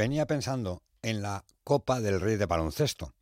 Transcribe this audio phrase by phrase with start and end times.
[0.00, 3.12] venía pensando en la Copa del Rey de Baloncesto.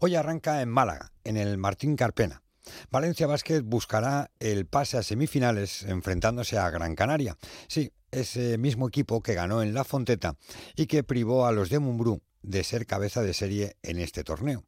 [0.00, 2.42] Hoy arranca en Málaga, en el Martín Carpena.
[2.90, 7.38] Valencia Basket buscará el pase a semifinales enfrentándose a Gran Canaria.
[7.68, 10.36] Sí, ese mismo equipo que ganó en La Fonteta
[10.74, 14.62] y que privó a los de Mumbrú de ser cabeza de serie en este torneo.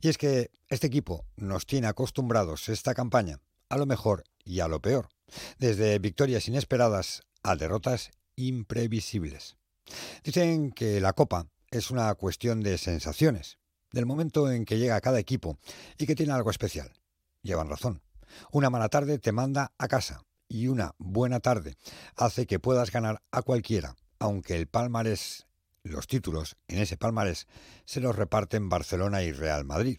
[0.00, 3.38] Y es que este equipo nos tiene acostumbrados esta campaña
[3.68, 5.10] a lo mejor y a lo peor,
[5.58, 9.56] desde victorias inesperadas a derrotas imprevisibles.
[10.22, 13.58] Dicen que la Copa es una cuestión de sensaciones,
[13.92, 15.58] del momento en que llega cada equipo
[15.98, 16.92] y que tiene algo especial.
[17.42, 18.02] Llevan razón.
[18.50, 21.76] Una mala tarde te manda a casa y una buena tarde
[22.16, 25.46] hace que puedas ganar a cualquiera, aunque el palmarés,
[25.82, 27.46] los títulos en ese palmarés
[27.84, 29.98] se los reparten Barcelona y Real Madrid.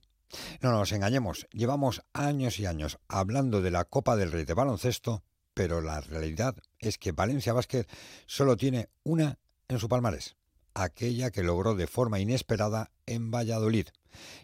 [0.62, 5.24] No nos engañemos, llevamos años y años hablando de la Copa del Rey de baloncesto,
[5.54, 7.86] pero la realidad es que Valencia Basket
[8.26, 10.36] solo tiene una en su palmarés,
[10.74, 13.88] aquella que logró de forma inesperada en Valladolid,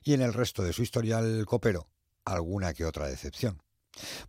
[0.03, 1.87] y en el resto de su historial copero,
[2.25, 3.61] alguna que otra decepción.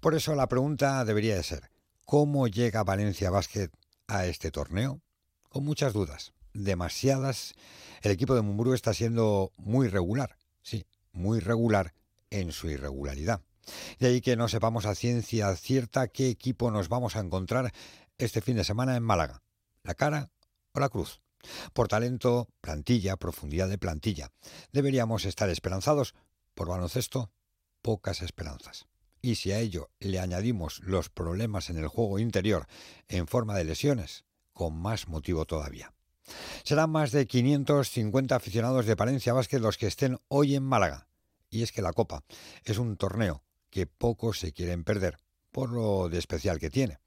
[0.00, 1.70] Por eso la pregunta debería de ser,
[2.05, 3.70] ¿cómo llega Valencia Basket
[4.08, 5.00] a este torneo?
[5.48, 7.55] Con muchas dudas, demasiadas.
[8.02, 11.95] El equipo de Mumbrú está siendo muy regular, sí, muy regular
[12.30, 13.42] en su irregularidad.
[14.00, 17.72] De ahí que no sepamos a ciencia cierta qué equipo nos vamos a encontrar
[18.19, 19.42] este fin de semana en Málaga,
[19.84, 20.31] la cara
[20.73, 21.20] o la cruz.
[21.73, 24.31] Por talento, plantilla, profundidad de plantilla.
[24.73, 26.14] Deberíamos estar esperanzados.
[26.55, 27.33] Por baloncesto,
[27.81, 28.87] pocas esperanzas.
[29.20, 32.67] Y si a ello le añadimos los problemas en el juego interior
[33.09, 35.95] en forma de lesiones, con más motivo todavía.
[36.64, 41.09] Serán más de 550 aficionados de Palencia Vázquez los que estén hoy en Málaga.
[41.51, 42.25] Y es que la Copa
[42.64, 45.19] es un torneo que pocos se quieren perder,
[45.51, 46.98] por lo de especial que tiene.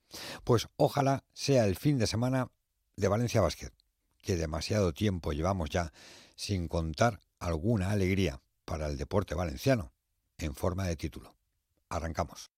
[0.44, 2.50] Pues ojalá sea el fin de semana
[2.96, 3.72] de Valencia Basket,
[4.22, 5.92] que demasiado tiempo llevamos ya
[6.36, 9.94] sin contar alguna alegría para el deporte valenciano
[10.38, 11.36] en forma de título.
[11.90, 12.52] Arrancamos.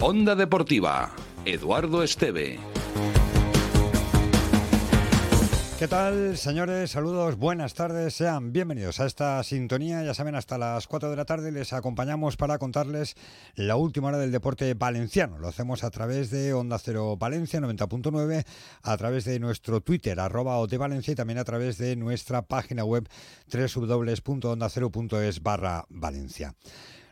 [0.00, 1.14] Onda Deportiva,
[1.46, 2.60] Eduardo Esteve.
[5.76, 6.92] ¿Qué tal, señores?
[6.92, 10.04] Saludos, buenas tardes, sean bienvenidos a esta sintonía.
[10.04, 13.16] Ya saben, hasta las 4 de la tarde les acompañamos para contarles
[13.56, 15.36] la última hora del deporte valenciano.
[15.38, 18.46] Lo hacemos a través de Onda Cero Valencia 90.9,
[18.82, 23.08] a través de nuestro Twitter, arroba Valencia y también a través de nuestra página web
[23.52, 26.54] www.ondacero.es barra Valencia.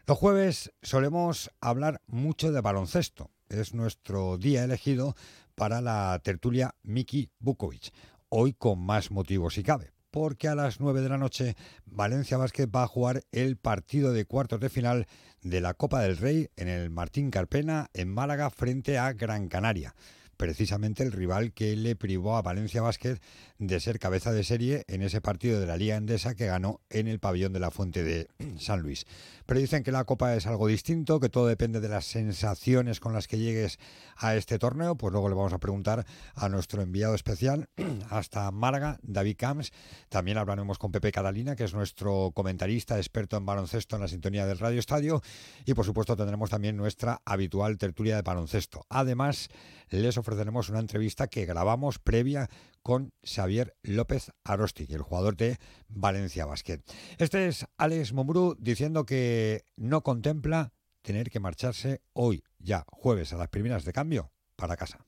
[0.06, 3.32] Los jueves solemos hablar mucho de baloncesto.
[3.48, 5.16] Es nuestro día elegido
[5.54, 7.92] para la tertulia Miki Bukovic
[8.34, 11.54] hoy con más motivos si cabe, porque a las 9 de la noche
[11.84, 15.06] Valencia Basket va a jugar el partido de cuartos de final
[15.43, 19.94] de la Copa del Rey en el Martín Carpena en Málaga frente a Gran Canaria.
[20.38, 23.19] Precisamente el rival que le privó a Valencia Basket
[23.66, 27.06] de ser cabeza de serie en ese partido de la Liga Endesa que ganó en
[27.06, 28.28] el pabellón de la Fuente de
[28.58, 29.06] San Luis.
[29.46, 33.12] Pero dicen que la Copa es algo distinto, que todo depende de las sensaciones con
[33.12, 33.78] las que llegues
[34.16, 34.96] a este torneo.
[34.96, 37.68] Pues luego le vamos a preguntar a nuestro enviado especial
[38.10, 39.72] hasta Málaga, David Camps.
[40.08, 44.44] También hablaremos con Pepe Catalina, que es nuestro comentarista experto en baloncesto en la sintonía
[44.46, 45.22] del Radio Estadio.
[45.66, 48.86] Y por supuesto tendremos también nuestra habitual tertulia de baloncesto.
[48.88, 49.48] Además,
[49.90, 52.48] les ofreceremos una entrevista que grabamos previa
[52.82, 56.81] con Xavier López Arosti, el jugador de Valencia Basket.
[57.19, 60.72] Este es Alex Mombrú diciendo que no contempla
[61.03, 65.04] tener que marcharse hoy, ya jueves, a las primeras de cambio, para casa.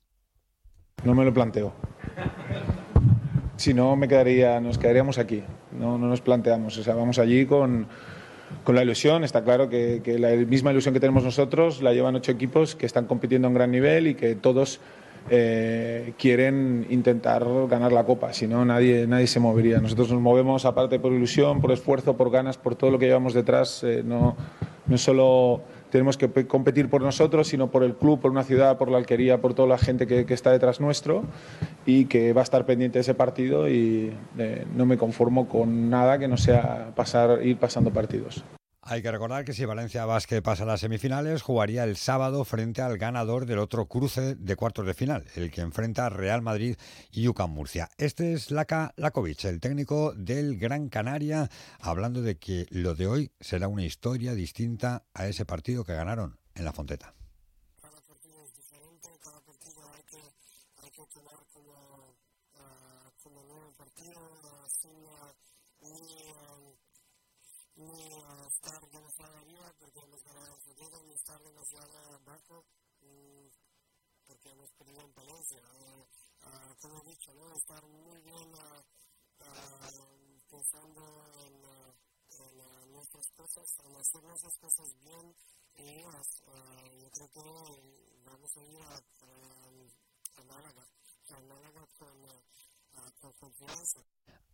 [1.05, 1.75] No me lo planteo.
[3.57, 5.43] Si no, me quedaría, nos quedaríamos aquí.
[5.73, 6.77] No, no nos planteamos.
[6.79, 7.89] O sea, vamos allí con,
[8.65, 9.23] con la ilusión.
[9.23, 13.07] Está claro que, la misma ilusión que tenemos nosotros la llevan ocho equipos que están
[13.07, 14.81] compitiendo a un gran nivel y que todos
[15.31, 18.33] eh, quieren intentar ganar la copa.
[18.33, 19.81] Si no, nadie, nadie se movería.
[19.81, 23.35] Nosotros nos movemos aparte por ilusión, por esfuerzo, por ganas, por todo lo que llevamos
[23.35, 23.83] detrás.
[23.85, 24.37] Eh, no,
[24.87, 28.91] no solo tenemos que competir por nosotros, sino por el club, por una ciudad, por
[28.91, 31.23] la alquería, por toda la gente que, está detrás nuestro
[31.87, 35.89] y que va a estar pendiente de ese partido y eh, no me conformo con
[35.89, 38.45] nada que no sea pasar, ir pasando partidos.
[38.87, 42.83] Hay que recordar que si Valencia Basket pasa a las semifinales, jugaría el sábado frente
[42.83, 46.77] al ganador del otro cruce de cuartos de final, el que enfrenta Real Madrid
[47.11, 47.89] y UCAM Murcia.
[47.97, 51.49] Este es Laka Lakovic, el técnico del Gran Canaria,
[51.81, 56.39] hablando de que lo de hoy será una historia distinta a ese partido que ganaron
[56.55, 57.15] en la Fonteta.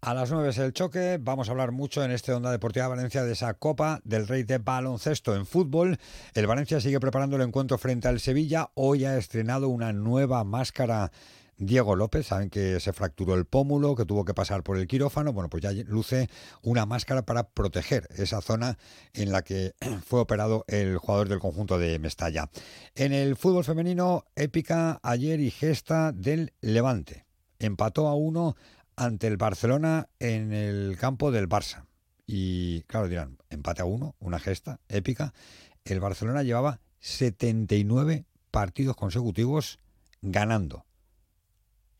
[0.02, 1.18] A las 9 es el choque.
[1.20, 4.58] Vamos a hablar mucho en este Onda Deportiva Valencia de esa Copa del Rey de
[4.58, 5.98] Baloncesto en fútbol.
[6.34, 8.70] El Valencia sigue preparando el encuentro frente al Sevilla.
[8.74, 11.12] Hoy ha estrenado una nueva máscara
[11.60, 15.34] Diego López, saben que se fracturó el pómulo, que tuvo que pasar por el quirófano,
[15.34, 16.30] bueno, pues ya luce
[16.62, 18.78] una máscara para proteger esa zona
[19.12, 19.74] en la que
[20.06, 22.48] fue operado el jugador del conjunto de Mestalla.
[22.94, 27.26] En el fútbol femenino, épica ayer y gesta del Levante.
[27.58, 28.56] Empató a uno
[28.96, 31.84] ante el Barcelona en el campo del Barça.
[32.26, 35.34] Y claro, dirán, empate a uno, una gesta épica.
[35.84, 39.78] El Barcelona llevaba 79 partidos consecutivos
[40.22, 40.86] ganando.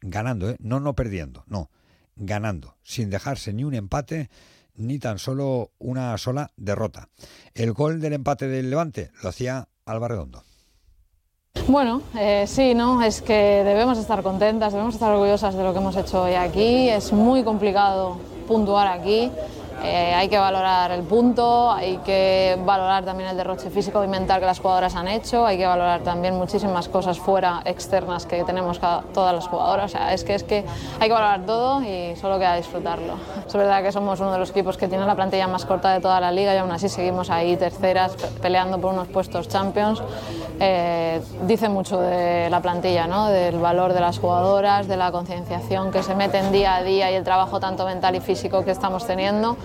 [0.01, 0.57] Ganando, ¿eh?
[0.61, 1.71] no no perdiendo, no,
[2.17, 4.31] ganando, sin dejarse ni un empate
[4.75, 7.09] ni tan solo una sola derrota.
[7.55, 10.43] El gol del empate del Levante lo hacía Alba Redondo.
[11.67, 13.03] Bueno, eh, sí, ¿no?
[13.03, 16.89] Es que debemos estar contentas, debemos estar orgullosas de lo que hemos hecho hoy aquí.
[16.89, 19.31] Es muy complicado puntuar aquí.
[19.83, 24.39] Eh, hay que valorar el punto, hay que valorar también el derroche físico y mental
[24.41, 28.79] que las jugadoras han hecho, hay que valorar también muchísimas cosas fuera, externas que tenemos
[29.15, 29.87] todas las jugadoras.
[29.87, 30.65] O sea, es que, es que
[30.99, 33.15] hay que valorar todo y solo queda disfrutarlo.
[33.47, 36.01] Es verdad que somos uno de los equipos que tiene la plantilla más corta de
[36.01, 40.03] toda la liga y aún así seguimos ahí terceras peleando por unos puestos champions.
[40.63, 43.29] Eh, dice mucho de la plantilla, ¿no?
[43.29, 47.15] del valor de las jugadoras, de la concienciación que se meten día a día y
[47.15, 49.57] el trabajo tanto mental y físico que estamos teniendo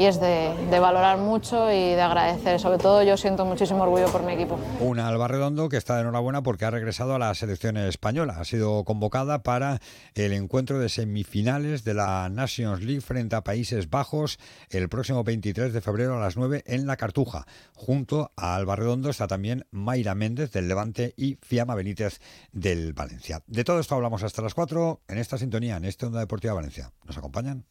[0.00, 2.58] y es de, valorar mucho y de agradecer.
[2.58, 4.58] Sobre todo yo siento muchísimo orgullo por mi equipo.
[4.80, 8.36] Una Alba Redondo que está de enhorabuena porque ha regresado a la selección española.
[8.38, 9.78] Ha sido convocada para
[10.14, 14.38] el encuentro de semifinales de la Nations League frente a Países Bajos
[14.70, 17.46] el próximo 23 de febrero a las 9 en La Cartuja.
[17.74, 23.42] Junto a Alba Redondo está también Mayra Méndez del Levante y Fiamma Benítez del Valencia.
[23.46, 26.90] De todo esto hablamos hasta las 4 en esta sintonía, en este Onda Deportiva Valencia.
[27.04, 27.66] ¿Nos acompañan?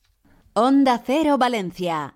[0.53, 2.15] Onda Cero Valencia,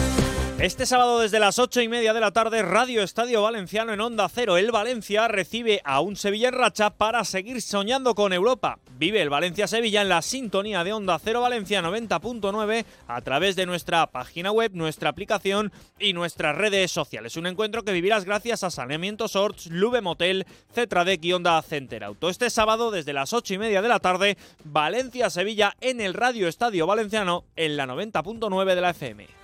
[0.61, 4.29] Este sábado desde las ocho y media de la tarde, Radio Estadio Valenciano en Onda
[4.29, 4.57] Cero.
[4.57, 8.77] El Valencia recibe a un Sevilla en racha para seguir soñando con Europa.
[8.99, 14.05] Vive el Valencia-Sevilla en la sintonía de Onda Cero Valencia 90.9 a través de nuestra
[14.11, 17.37] página web, nuestra aplicación y nuestras redes sociales.
[17.37, 22.29] Un encuentro que vivirás gracias a Saneamiento Sorts, Lube Motel, Cetradec y Onda Center Auto.
[22.29, 26.85] Este sábado desde las ocho y media de la tarde, Valencia-Sevilla en el Radio Estadio
[26.85, 29.40] Valenciano en la 90.9 de la FM.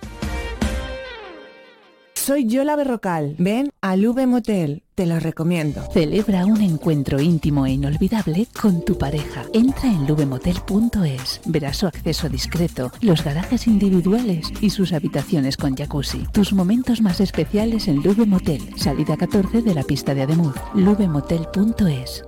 [2.28, 3.36] Soy Yola Berrocal.
[3.38, 4.82] Ven al V Motel.
[4.94, 5.80] Te lo recomiendo.
[5.94, 9.46] Celebra un encuentro íntimo e inolvidable con tu pareja.
[9.54, 11.40] Entra en lubemotel.es.
[11.46, 16.26] Verás su acceso discreto, los garajes individuales y sus habitaciones con jacuzzi.
[16.30, 18.60] Tus momentos más especiales en Lube Motel.
[18.76, 20.54] Salida 14 de la pista de Ademuz.
[20.74, 22.27] lubemotel.es.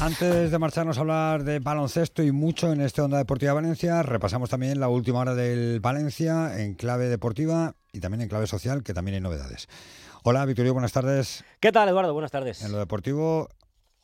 [0.00, 4.48] Antes de marcharnos a hablar de baloncesto y mucho en este Onda Deportiva Valencia, repasamos
[4.48, 8.94] también la última hora del Valencia en clave deportiva y también en clave social, que
[8.94, 9.66] también hay novedades.
[10.22, 11.44] Hola, Victorio, buenas tardes.
[11.58, 12.12] ¿Qué tal, Eduardo?
[12.12, 12.62] Buenas tardes.
[12.62, 13.48] En lo deportivo,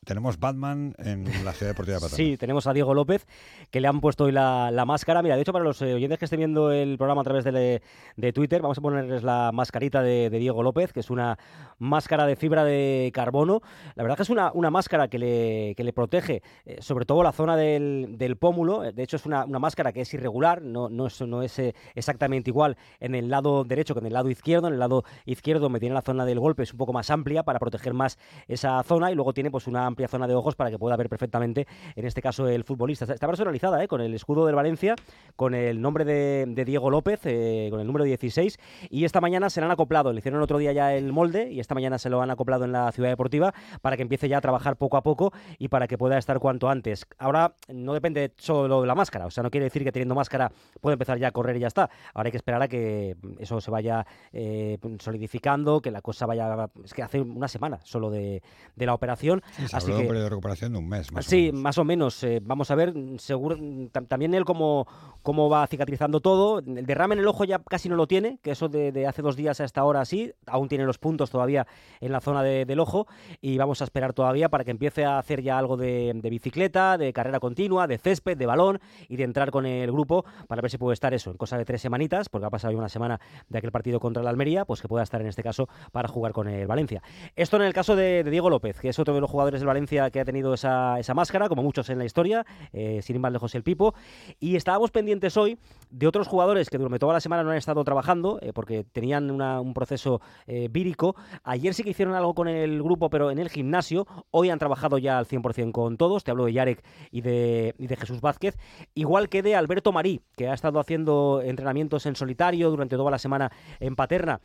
[0.04, 2.16] tenemos Batman en la ciudad deportiva de Paterna.
[2.16, 3.26] Sí, tenemos a Diego López,
[3.70, 5.22] que le han puesto hoy la, la máscara.
[5.22, 7.82] Mira, de hecho, para los eh, oyentes que estén viendo el programa a través de,
[8.16, 11.38] de Twitter, vamos a ponerles la mascarita de, de, Diego López, que es una
[11.78, 13.60] máscara de fibra de carbono.
[13.94, 17.22] La verdad que es una, una máscara que le, que le protege, eh, sobre todo
[17.22, 18.80] la zona del, del pómulo.
[18.92, 21.74] De hecho, es una, una, máscara que es irregular, no, no es, no es eh,
[21.94, 24.68] exactamente igual en el lado derecho que en el lado izquierdo.
[24.68, 27.42] En el lado izquierdo me tiene la zona del golpe, es un poco más amplia
[27.42, 28.18] para proteger más
[28.48, 31.08] esa zona y luego tiene pues una amplia zona de ojos para que pueda ver
[31.08, 33.04] perfectamente, en este caso, el futbolista.
[33.04, 33.88] Está personalizada, ¿eh?
[33.88, 34.96] con el escudo del Valencia,
[35.36, 38.58] con el nombre de, de Diego López, eh, con el número 16,
[38.90, 41.60] y esta mañana se le han acoplado, le hicieron otro día ya el molde, y
[41.60, 44.40] esta mañana se lo han acoplado en la ciudad deportiva para que empiece ya a
[44.40, 47.06] trabajar poco a poco y para que pueda estar cuanto antes.
[47.18, 50.50] Ahora no depende solo de la máscara, o sea, no quiere decir que teniendo máscara
[50.80, 51.88] puede empezar ya a correr y ya está.
[52.14, 56.68] Ahora hay que esperar a que eso se vaya eh, solidificando, que la cosa vaya...
[56.84, 58.42] Es que hace una semana solo de,
[58.76, 59.42] de la operación.
[59.52, 61.12] Sí, se así habló que, de un periodo de recuperación de un mes.
[61.12, 61.62] Más sí, o menos.
[61.62, 62.24] más o menos.
[62.24, 63.56] Eh, vamos a ver, seguro,
[63.92, 64.86] tam también él cómo,
[65.22, 66.58] cómo va cicatrizando todo.
[66.58, 69.22] El derrame en el ojo ya casi no lo tiene, que eso de, de hace
[69.22, 70.32] dos días a esta hora sí.
[70.46, 71.66] Aún tiene los puntos todavía
[72.00, 73.06] en la zona de, del ojo
[73.40, 76.98] y vamos a esperar todavía para que empiece a hacer ya algo de, de, bicicleta,
[76.98, 80.70] de carrera continua, de césped, de balón y de entrar con el grupo para ver
[80.70, 83.20] si puede estar eso en cosa de tres semanitas, porque ha pasado ya una semana
[83.48, 86.32] de aquel partido contra el Almería, pues que pueda estar en este caso para jugar
[86.32, 87.02] con el Valencia.
[87.36, 89.66] Esto en el caso de, de Diego López, que es otro de los jugadores del
[89.66, 89.73] Valencia
[90.12, 93.32] que ha tenido esa, esa máscara, como muchos en la historia, eh, sin ir más
[93.32, 93.94] lejos el Pipo.
[94.40, 95.58] Y estábamos pendientes hoy
[95.90, 99.30] de otros jugadores que durante toda la semana no han estado trabajando, eh, porque tenían
[99.30, 101.16] un proceso eh, vírico.
[101.42, 104.06] Ayer sí que hicieron algo con el grupo, pero en el gimnasio.
[104.30, 106.24] Hoy han trabajado ya al 100% con todos.
[106.24, 108.56] Te hablo de Yarek y de, y de Jesús Vázquez.
[108.94, 113.18] Igual que de Alberto Marí, que ha estado haciendo entrenamientos en solitario durante toda la
[113.18, 113.50] semana
[113.80, 114.40] en Paterna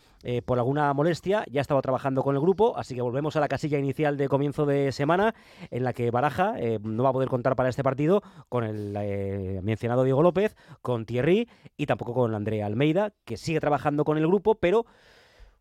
[0.46, 1.46] por alguna molestia.
[1.50, 4.66] Ya estaba trabajando con el grupo, así que volvemos a la casilla inicial de comienzo
[4.66, 5.19] de semana,
[5.72, 8.96] en la que Baraja eh, no va a poder contar para este partido con el
[8.98, 14.18] eh, mencionado Diego López, con Thierry y tampoco con Andrea Almeida, que sigue trabajando con
[14.18, 14.86] el grupo, pero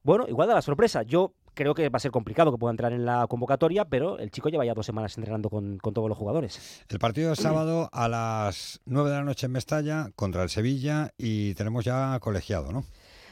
[0.03, 1.03] bueno, igual da la sorpresa.
[1.03, 4.31] Yo creo que va a ser complicado que pueda entrar en la convocatoria, pero el
[4.31, 6.85] chico lleva ya dos semanas entrenando con, con todos los jugadores.
[6.89, 11.13] El partido es sábado a las 9 de la noche en Mestalla contra el Sevilla
[11.19, 12.85] y tenemos ya colegiado, ¿no?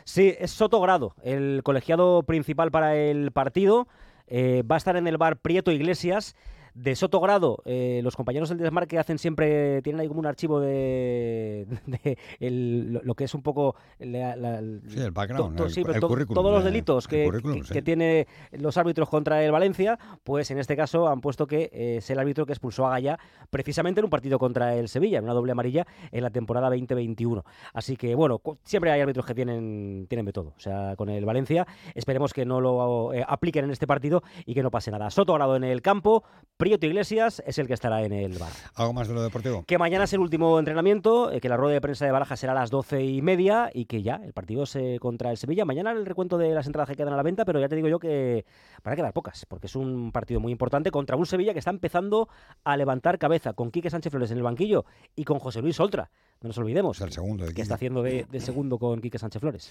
[0.05, 3.89] Sí, es Sotogrado, el colegiado principal para el partido.
[4.27, 6.35] Eh, va a estar en el bar Prieto Iglesias.
[6.77, 11.67] De Sotogrado, eh, los compañeros del Desmarque hacen siempre, tienen ahí como un archivo de,
[11.87, 13.77] de el, lo, que es un poco...
[13.99, 17.25] La, la, sí, el background, to, el, sí, el to, currículum, Todos los delitos que,
[17.25, 17.73] currículum, que, sí.
[17.73, 21.97] que, tiene los árbitros contra el Valencia, pues en este caso han puesto que eh,
[21.97, 23.19] es el árbitro que expulsó a Gaya
[23.49, 27.43] precisamente en un partido contra el Sevilla, en una doble amarilla en la temporada 2021.
[27.73, 30.53] Así que bueno, siempre hay árbitros que tienen, tienen de todo.
[30.57, 34.55] O sea, con el Valencia esperemos que no lo eh, apliquen en este partido y
[34.55, 35.11] que no pase nada.
[35.11, 36.25] Sotogrado en el campo,
[36.67, 38.51] Prieto Iglesias es el que estará en el bar.
[38.75, 39.63] ¿Algo más de lo deportivo?
[39.69, 42.51] Que mañana es el último entrenamiento, eh, que la rueda de prensa de Baraja será
[42.51, 45.65] a las doce y media y que ya el partido es eh, contra el Sevilla.
[45.65, 47.87] Mañana el recuento de las entradas que quedan a la venta, pero ya te digo
[47.87, 48.45] yo que
[48.83, 51.71] van a quedar pocas, porque es un partido muy importante contra un Sevilla que está
[51.71, 52.29] empezando
[52.65, 56.11] a levantar cabeza con Quique Sánchez Flores en el banquillo y con José Luis Oltra.
[56.41, 56.97] No nos olvidemos.
[56.97, 57.47] Es el segundo.
[57.47, 59.71] que está haciendo de, de segundo con Quique Sánchez Flores.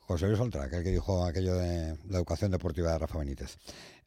[0.00, 3.56] José Luis Oltra, que el que dijo aquello de la educación deportiva de Rafa Benítez.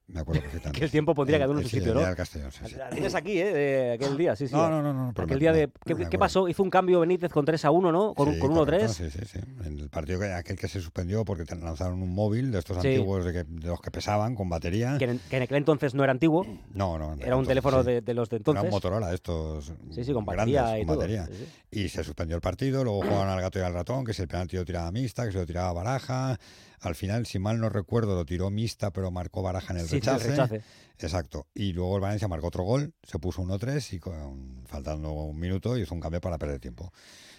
[0.07, 0.79] Me acuerdo perfectamente.
[0.79, 2.15] que el tiempo pondría cada uno en su sitio, ¿no?
[2.15, 2.75] Castellón, sí, sí.
[2.91, 3.53] Tienes aquí, ¿eh?
[3.53, 4.55] De aquel día, sí, sí.
[4.55, 4.93] No, no, no.
[4.93, 5.69] no aquel día de...
[5.85, 6.47] ¿Qué, ¿qué pasó?
[6.47, 8.13] Hizo un cambio Benítez con 3 a 1, ¿no?
[8.13, 8.87] Con, sí, con 1-3.
[8.87, 9.39] Sí, sí, sí.
[9.65, 13.25] En el partido que, aquel que se suspendió porque lanzaron un móvil de estos antiguos
[13.25, 14.97] de, que, de, los que pesaban con batería.
[14.97, 16.45] Que en, que en, aquel entonces no era antiguo.
[16.73, 17.05] No, no.
[17.05, 18.63] Era un entonces, teléfono de, de, los de entonces.
[18.63, 19.73] Era un Motorola, estos.
[19.91, 20.99] Sí, sí, con batería grandes, y con todo.
[20.99, 21.29] batería.
[21.69, 22.81] Y se suspendió el partido.
[22.85, 25.33] Luego jugaban al gato y al ratón, que si el penalti lo tiraba mixta, que
[25.33, 26.39] se lo tiraba baraja.
[26.81, 29.95] Al final, si mal no recuerdo, lo tiró mixta, pero marcó baraja en el sí,
[29.95, 30.25] rechace.
[30.25, 30.61] El rechace.
[30.99, 31.47] Exacto.
[31.53, 35.77] Y luego el Valencia marcó otro gol, se puso 1-3 y con, faltando un minuto
[35.77, 36.91] hizo un cambio para perder tiempo.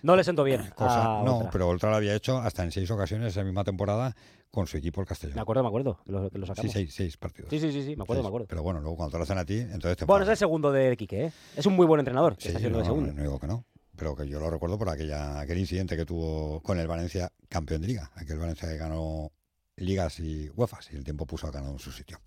[0.03, 0.71] No le sentó bien.
[0.75, 4.15] Cosa, no, pero Oltra lo había hecho hasta en seis ocasiones esa misma temporada
[4.51, 5.37] con su equipo el Castellón.
[5.37, 6.73] Me acuerdo, me acuerdo, que lo, que lo sacamos.
[6.73, 7.51] Sí, seis, seis partidos.
[7.51, 8.25] Sí, sí, sí, sí me acuerdo, seis.
[8.25, 8.47] me acuerdo.
[8.49, 10.73] Pero bueno, luego cuando te lo hacen a ti, entonces te Bueno, es el segundo
[10.73, 11.33] de Quique, ¿eh?
[11.57, 13.13] Es un muy buen entrenador sí, está haciendo no, de segundo.
[13.13, 13.65] No digo que no
[13.99, 17.83] pero que yo lo recuerdo por aquella, aquel incidente que tuvo con el Valencia campeón
[17.83, 19.33] de liga, aquel Valencia que ganó
[19.75, 22.21] ligas y UEFA, y el tiempo puso a ganado en su sitio.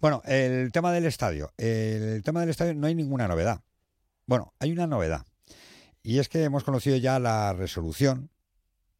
[0.00, 1.52] Bueno, el tema del estadio.
[1.56, 3.62] El tema del estadio no hay ninguna novedad.
[4.26, 5.24] Bueno, hay una novedad.
[6.02, 8.30] Y es que hemos conocido ya la resolución,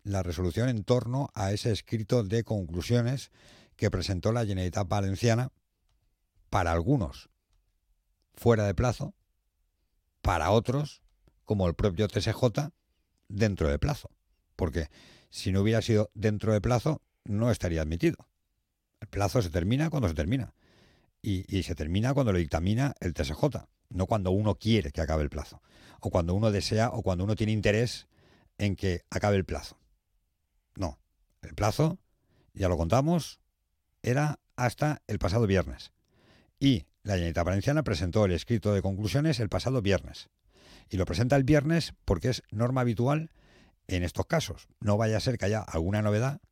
[0.04, 3.32] la resolución en torno a ese escrito de conclusiones
[3.74, 5.50] que presentó la Generalitat Valenciana
[6.50, 7.30] para algunos
[8.34, 9.12] fuera de plazo,
[10.20, 11.02] para otros,
[11.44, 12.70] como el propio TSJ,
[13.28, 14.10] dentro de plazo.
[14.56, 14.88] Porque
[15.30, 18.28] si no hubiera sido dentro de plazo, no estaría admitido.
[19.00, 20.54] El plazo se termina cuando se termina.
[21.24, 23.44] y, se termina cuando lo dictamina el TSJ,
[23.90, 25.62] no cuando uno quiere que acabe el plazo,
[26.00, 28.08] o cuando uno desea o cuando uno tiene interés
[28.58, 29.78] en que acabe el plazo.
[30.74, 30.98] No,
[31.42, 31.98] el plazo,
[32.54, 33.40] ya lo contamos,
[34.02, 35.92] era hasta el pasado viernes.
[36.58, 40.28] Y la Generalitat Valenciana presentó el escrito de conclusiones el pasado viernes.
[40.92, 43.30] Y lo presenta el viernes porque es norma habitual
[43.88, 44.68] en estos casos.
[44.78, 46.42] No vaya a ser que haya alguna novedad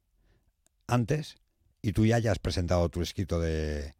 [0.86, 1.36] antes
[1.82, 3.94] y tú ya hayas presentado tu escrito de,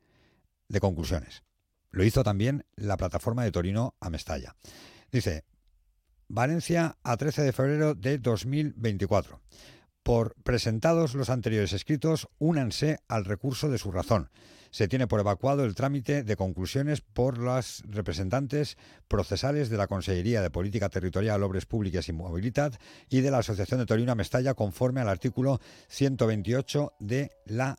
[0.80, 1.42] conclusiones.
[1.90, 4.56] Lo hizo también la plataforma de Torino a Mestalla.
[5.12, 5.44] Dice,
[6.26, 9.42] Valencia a 13 de febrero de 2024.
[10.02, 14.30] Por presentados los anteriores escritos, únanse al recurso de su razón.
[14.70, 18.76] Se tiene por evacuado el trámite de conclusiones por las representantes
[19.08, 22.74] procesales de la Consejería de Política Territorial, Obras Públicas y Movilidad
[23.08, 27.76] y de la Asociación de Torino Mestalla conforme al artículo 128 de la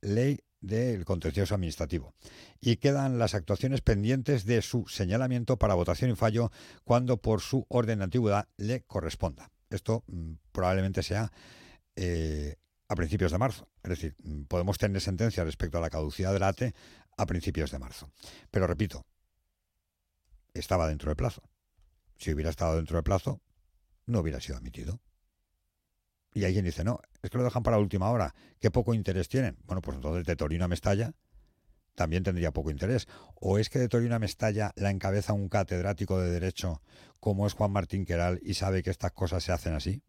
[0.00, 2.14] Ley del contencioso administrativo.
[2.60, 6.50] Y quedan las actuaciones pendientes de su señalamiento para votación y fallo
[6.84, 9.50] cuando por su orden de antigüedad le corresponda.
[9.68, 11.32] Esto mm, probablemente sea
[11.96, 12.56] eh,
[12.92, 13.68] a principios de marzo.
[13.82, 14.16] Es decir,
[14.48, 16.74] podemos tener sentencia respecto a la caducidad del ATE
[17.16, 18.10] a principios de marzo.
[18.50, 19.06] Pero repito,
[20.54, 21.42] estaba dentro del plazo.
[22.16, 23.40] Si hubiera estado dentro del plazo,
[24.06, 25.00] no hubiera sido admitido.
[26.34, 28.34] Y alguien dice, no, es que lo dejan para última hora.
[28.60, 29.58] ¿Qué poco interés tienen?
[29.64, 31.12] Bueno, pues entonces de Torino a Mestalla
[31.94, 33.06] también tendría poco interés.
[33.34, 36.82] ¿O es que de Torino a Mestalla la encabeza un catedrático de Derecho
[37.20, 40.02] como es Juan Martín Queral y sabe que estas cosas se hacen así?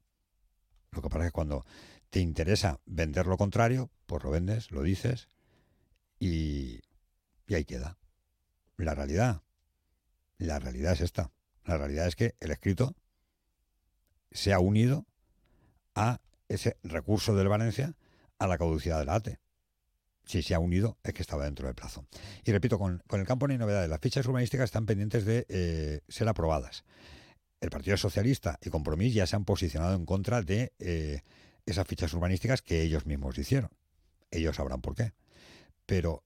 [0.92, 1.66] Lo que pasa es que cuando
[2.14, 5.30] te interesa vender lo contrario, pues lo vendes, lo dices
[6.20, 6.80] y,
[7.48, 7.98] y ahí queda.
[8.78, 9.42] La realidad,
[10.38, 11.32] la realidad es esta.
[11.66, 12.96] La realidad es que el escrito
[14.30, 15.08] se ha unido
[15.96, 17.96] a ese recurso del Valencia
[18.38, 19.40] a la caducidad del ATE.
[20.24, 22.06] Si se ha unido, es que estaba dentro del plazo.
[22.46, 23.90] Y repito, con, el campo no hay novedades.
[23.90, 26.86] Las fichas urbanísticas están pendientes de eh, ser aprobadas.
[27.60, 31.24] El Partido Socialista y Compromís ya se han posicionado en contra de eh,
[31.66, 33.72] esas fichas urbanísticas que ellos mismos hicieron.
[34.32, 35.14] Ellos sabrán por qué.
[35.86, 36.24] Pero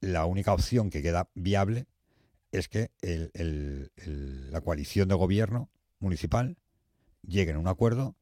[0.00, 1.86] la única opción que queda viable
[2.52, 2.90] es que
[4.52, 6.56] la coalición de gobierno municipal
[7.26, 8.16] llegue a un acuerdo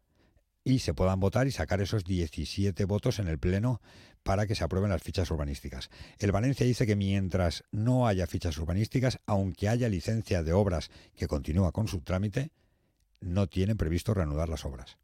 [0.65, 3.81] y se puedan votar y sacar esos 17 votos en el Pleno
[4.23, 5.91] para que se aprueben las fichas urbanísticas.
[6.19, 11.27] El Valencia dice que mientras no haya fichas urbanísticas, aunque haya licencia de obras que
[11.27, 12.53] continúa con su trámite,
[13.21, 14.99] no tienen previsto reanudar las obras.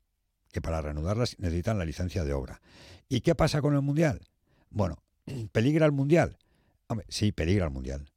[0.53, 2.61] Que para reanudarlas necesitan la licencia de obra.
[3.09, 4.21] ¿Y qué pasa con el Mundial?
[4.71, 5.03] Bueno,
[5.53, 6.39] ¿peligra el Mundial?
[7.09, 8.11] sí, peligra el Mundial.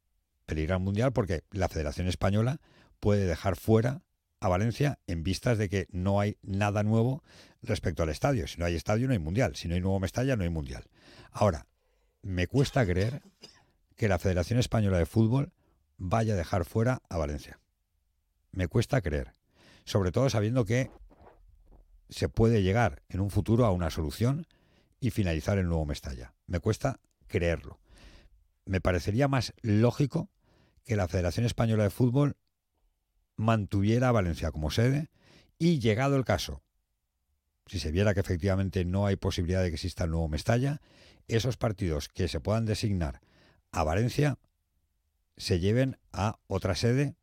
[0.46, 2.60] Peligra el Mundial porque la Federación Española
[3.00, 4.02] puede dejar fuera
[4.40, 7.22] a Valencia en vistas de que no hay nada nuevo
[7.62, 8.46] respecto al estadio.
[8.48, 9.54] Si no hay estadio, no hay mundial.
[9.54, 10.84] Si no hay nuevo Mestalla, no hay mundial.
[11.30, 11.66] Ahora,
[12.22, 13.22] me cuesta creer
[13.96, 15.52] que la Federación Española de Fútbol
[15.96, 17.60] vaya a dejar fuera a Valencia.
[18.50, 19.34] Me cuesta creer.
[19.84, 20.90] Sobre todo sabiendo que
[22.12, 24.46] se puede llegar en un futuro a una solución
[25.00, 26.34] y finalizar el nuevo Mestalla.
[26.46, 27.80] Me cuesta creerlo.
[28.64, 30.30] Me parecería más lógico
[30.84, 32.36] que la Federación Española de Fútbol
[33.36, 35.10] mantuviera a Valencia como sede
[35.58, 36.62] y llegado el caso,
[37.66, 40.80] si se viera que efectivamente no hay posibilidad de que exista el nuevo Mestalla,
[41.28, 43.20] esos partidos que se puedan designar
[43.70, 44.38] a Valencia
[45.36, 47.16] se lleven a otra sede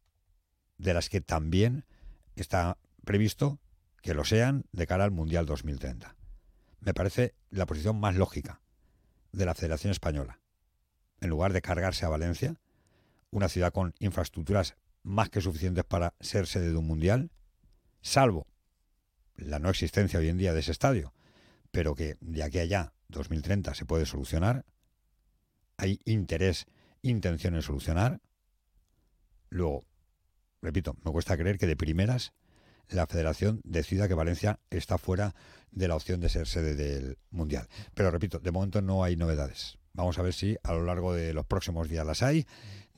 [0.77, 1.85] de las que también
[2.35, 3.59] está previsto
[4.01, 6.15] que lo sean de cara al Mundial 2030.
[6.79, 8.61] Me parece la posición más lógica
[9.31, 10.39] de la Federación Española.
[11.21, 12.59] En lugar de cargarse a Valencia,
[13.31, 17.31] una ciudad con infraestructuras más que suficientes para ser sede de un mundial,
[18.01, 18.47] salvo
[19.35, 21.13] la no existencia hoy en día de ese estadio,
[21.71, 24.65] pero que de aquí a allá, 2030, se puede solucionar,
[25.77, 26.65] hay interés,
[27.01, 28.21] intención en solucionar.
[29.49, 29.85] Luego,
[30.61, 32.33] repito, me cuesta creer que de primeras
[32.89, 35.35] la federación decida que Valencia está fuera
[35.71, 37.67] de la opción de ser sede del Mundial.
[37.93, 39.77] Pero repito, de momento no hay novedades.
[39.93, 42.45] Vamos a ver si a lo largo de los próximos días las hay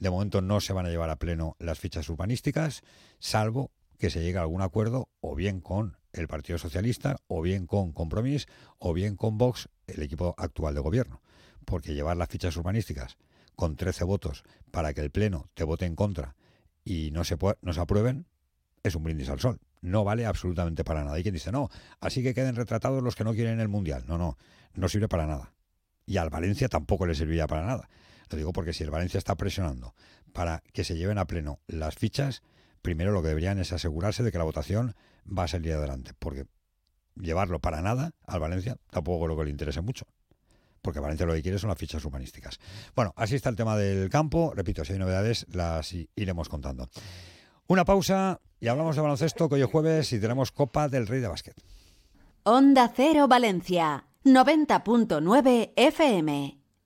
[0.01, 2.81] de momento no se van a llevar a pleno las fichas urbanísticas,
[3.19, 7.67] salvo que se llegue a algún acuerdo o bien con el Partido Socialista, o bien
[7.67, 8.47] con Compromís,
[8.79, 11.21] o bien con Vox, el equipo actual de gobierno.
[11.65, 13.17] Porque llevar las fichas urbanísticas
[13.55, 16.35] con 13 votos para que el Pleno te vote en contra
[16.83, 18.25] y no se, no se aprueben,
[18.81, 19.59] es un brindis al sol.
[19.81, 21.15] No vale absolutamente para nada.
[21.15, 24.03] Hay quien dice, no, así que queden retratados los que no quieren el Mundial.
[24.07, 24.37] No, no,
[24.73, 25.53] no sirve para nada.
[26.05, 27.89] Y al Valencia tampoco le serviría para nada.
[28.29, 29.93] Lo digo porque si el Valencia está presionando
[30.33, 32.43] para que se lleven a pleno las fichas,
[32.81, 36.45] primero lo que deberían es asegurarse de que la votación va a salir adelante, porque
[37.15, 40.05] llevarlo para nada al Valencia tampoco creo que le interese mucho,
[40.81, 42.59] porque Valencia lo que quiere son las fichas urbanísticas.
[42.95, 44.53] Bueno, así está el tema del campo.
[44.55, 46.89] Repito, si hay novedades, las iremos contando.
[47.67, 51.19] Una pausa y hablamos de baloncesto, que hoy es jueves y tenemos Copa del Rey
[51.19, 51.55] de Básquet.
[52.43, 56.60] Onda Cero Valencia, 90.9 FM.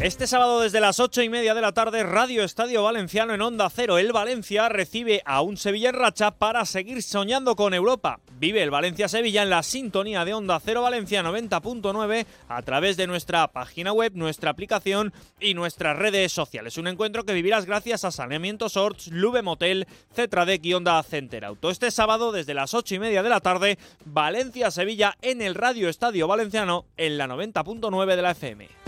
[0.00, 3.70] Este sábado desde las ocho y media de la tarde, Radio Estadio Valenciano en Onda
[3.70, 3.96] Cero.
[3.96, 8.20] El Valencia recibe a un Sevilla en racha para seguir soñando con Europa.
[8.38, 13.46] Vive el Valencia-Sevilla en la sintonía de Onda Cero Valencia 90.9 a través de nuestra
[13.48, 16.76] página web, nuestra aplicación y nuestras redes sociales.
[16.76, 21.70] Un encuentro que vivirás gracias a Saneamiento Sorts, Lube Motel, Cetradec y Onda Center Auto.
[21.70, 26.26] Este sábado desde las ocho y media de la tarde, Valencia-Sevilla en el Radio Estadio
[26.26, 28.83] Valenciano en la 90.9 de la FM.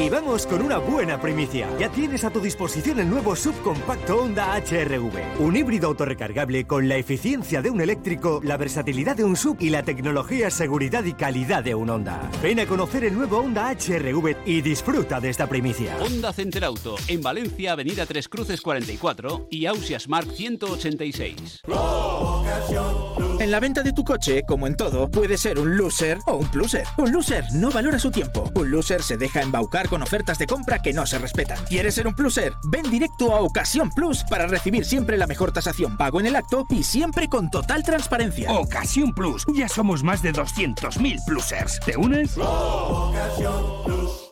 [0.00, 1.68] Y vamos con una buena primicia.
[1.76, 5.40] Ya tienes a tu disposición el nuevo subcompacto Honda HRV.
[5.40, 9.70] Un híbrido autorrecargable con la eficiencia de un eléctrico, la versatilidad de un sub y
[9.70, 12.30] la tecnología, seguridad y calidad de un Honda.
[12.40, 15.96] Ven a conocer el nuevo Honda HRV y disfruta de esta primicia.
[16.00, 21.62] Honda Center Auto, en Valencia, Avenida Tres Cruces 44 y Ausia Smart 186.
[23.40, 26.50] En la venta de tu coche, como en todo, puede ser un loser o un
[26.50, 26.84] pluser.
[26.98, 28.50] Un loser no valora su tiempo.
[28.54, 31.58] Un loser se deja embaucar con ofertas de compra que no se respetan.
[31.66, 32.54] ¿Quieres ser un pluser?
[32.64, 36.66] Ven directo a Ocasión Plus para recibir siempre la mejor tasación pago en el acto
[36.70, 38.52] y siempre con total transparencia.
[38.52, 39.44] Ocasión Plus.
[39.54, 41.80] Ya somos más de 200.000 plusers.
[41.80, 42.36] ¿Te unes?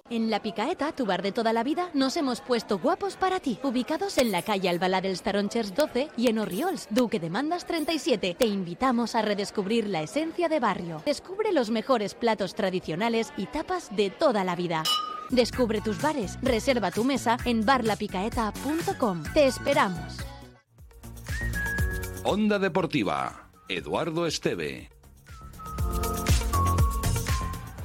[0.09, 3.59] En La Picaeta, tu bar de toda la vida, nos hemos puesto guapos para ti.
[3.65, 8.37] Ubicados en la calle Albalá del Staronchers 12 y en Orriols, Duque de Mandas 37.
[8.39, 11.03] Te invitamos a redescubrir la esencia de barrio.
[11.05, 14.85] Descubre los mejores platos tradicionales y tapas de toda la vida.
[15.31, 19.23] Descubre tus bares, reserva tu mesa en barlapicaeta.com.
[19.35, 20.19] Te esperamos.
[22.25, 23.51] Onda Deportiva.
[23.69, 24.91] Eduardo Esteve.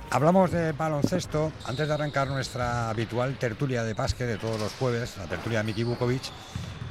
[0.09, 1.51] Hablamos de baloncesto.
[1.65, 5.63] Antes de arrancar nuestra habitual tertulia de básquet de todos los jueves, la tertulia de
[5.63, 6.23] Miki Bukovic,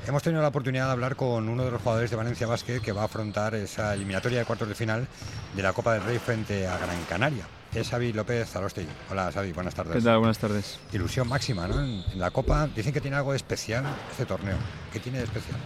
[0.06, 2.92] hemos tenido la oportunidad de hablar con uno de los jugadores de Valencia Básquet que
[2.92, 5.06] va a afrontar esa eliminatoria de cuartos de final
[5.54, 7.44] de la Copa del Rey frente a Gran Canaria.
[7.74, 8.82] Es Xavi López Zarosti.
[9.10, 9.94] Hola Xavi, buenas tardes.
[9.94, 10.18] ¿Qué tal?
[10.18, 10.80] Buenas tardes.
[10.92, 11.80] Ilusión máxima, ¿no?
[11.80, 14.56] En, en la Copa dicen que tiene algo de especial este torneo.
[14.92, 15.56] ¿Qué tiene de especial?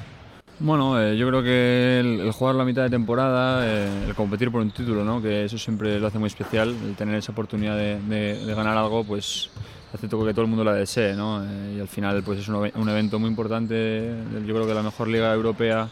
[0.61, 4.53] Bueno, eh, yo creo que el, el, jugar la mitad de temporada, eh, el competir
[4.53, 5.21] por un título, ¿no?
[5.21, 8.77] que eso siempre lo hace muy especial, el tener esa oportunidad de, de, de ganar
[8.77, 9.51] algo, pues
[9.93, 11.15] hace que todo el mundo la desee.
[11.15, 11.43] ¿no?
[11.43, 14.15] Eh, y al final pues es un, un, evento muy importante,
[14.47, 15.89] yo creo que la mejor liga europea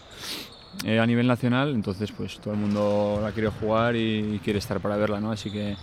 [0.86, 4.80] a nivel nacional, entonces pues todo el mundo la quiere jugar y, y quiere estar
[4.80, 5.32] para verla, ¿no?
[5.32, 5.76] así que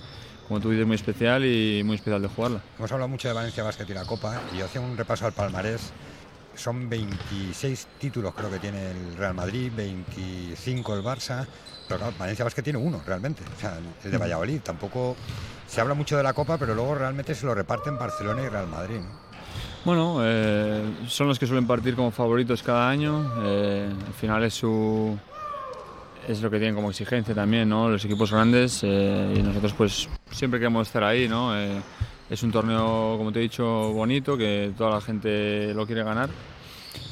[0.47, 2.61] como tú dices, muy especial y muy especial de jugarla.
[2.79, 5.33] Hemos hablado mucho de Valencia Basket y la Copa y yo hacía un repaso al
[5.33, 5.93] palmarés
[6.55, 11.47] son 26 títulos creo que tiene el Real Madrid, 25 el Barça,
[11.87, 14.59] pero claro, Valencia Basket tiene uno realmente, o sea, el de Valladolid.
[14.61, 15.15] Tampoco
[15.67, 18.67] se habla mucho de la Copa, pero luego realmente se lo reparten Barcelona y Real
[18.67, 18.97] Madrid.
[18.97, 19.28] ¿no?
[19.85, 23.31] Bueno, eh, son los que suelen partir como favoritos cada año.
[23.43, 25.17] Eh, al final es su
[26.27, 27.89] es lo que tienen como exigencia también, ¿no?
[27.89, 31.55] Los equipos grandes eh, y nosotros pues siempre queremos estar ahí, ¿no?
[32.29, 36.29] Es un torneo, como te he dicho, bonito, que toda la gente lo quiere ganar.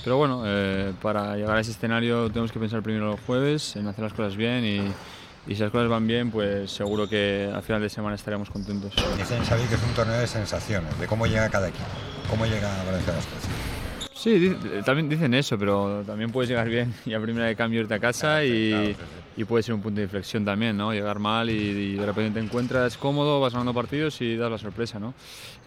[0.03, 3.87] Pero bueno, eh, para llegar a ese escenario tenemos que pensar primero los jueves, en
[3.87, 7.63] hacer las cosas bien y, y, si las cosas van bien, pues seguro que al
[7.63, 8.93] final de semana estaremos contentos.
[9.17, 11.83] Dicen, Xavi, que es un torneo de sensaciones, de cómo llega cada equipo,
[12.29, 13.77] cómo llega Valencia Basket.
[14.13, 17.93] Sí, también dicen eso, pero también puedes llegar bien y a primera de cambio irte
[17.93, 19.41] a casa y, claro, sí, sí.
[19.41, 20.91] y, puede ser un punto de inflexión también, ¿no?
[20.91, 24.57] Llegar mal y, y, de repente te encuentras cómodo, vas ganando partidos y das la
[24.57, 25.13] sorpresa, ¿no?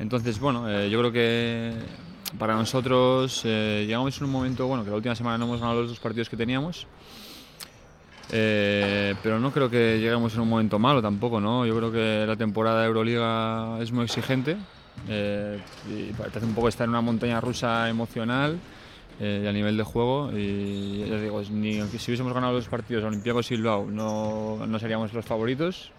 [0.00, 1.72] Entonces, bueno, eh, yo creo que
[2.38, 5.82] para nosotros eh, llegamos en un momento, bueno, que la última semana no hemos ganado
[5.82, 6.86] los dos partidos que teníamos,
[8.32, 11.66] eh, pero no creo que lleguemos en un momento malo tampoco, ¿no?
[11.66, 14.56] Yo creo que la temporada de Euroliga es muy exigente,
[15.08, 15.58] eh,
[15.88, 18.58] y hace un poco estar en una montaña rusa emocional
[19.18, 23.50] eh, a nivel de juego y ya digo, ni si hubiésemos ganado los partidos Olympiacos
[23.50, 25.92] y Bilbao no, no seríamos los favoritos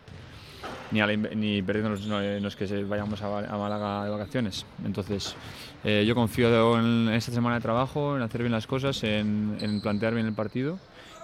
[0.92, 4.12] ni, a la, ni perdiendo los, no, no, es que vayamos a, a, Málaga de
[4.12, 4.66] vacaciones.
[4.86, 5.36] Entonces
[5.84, 9.82] eh, yo confío en esta semana de trabajo en hacer bien las cosas en, en
[9.82, 10.80] plantear bien el partido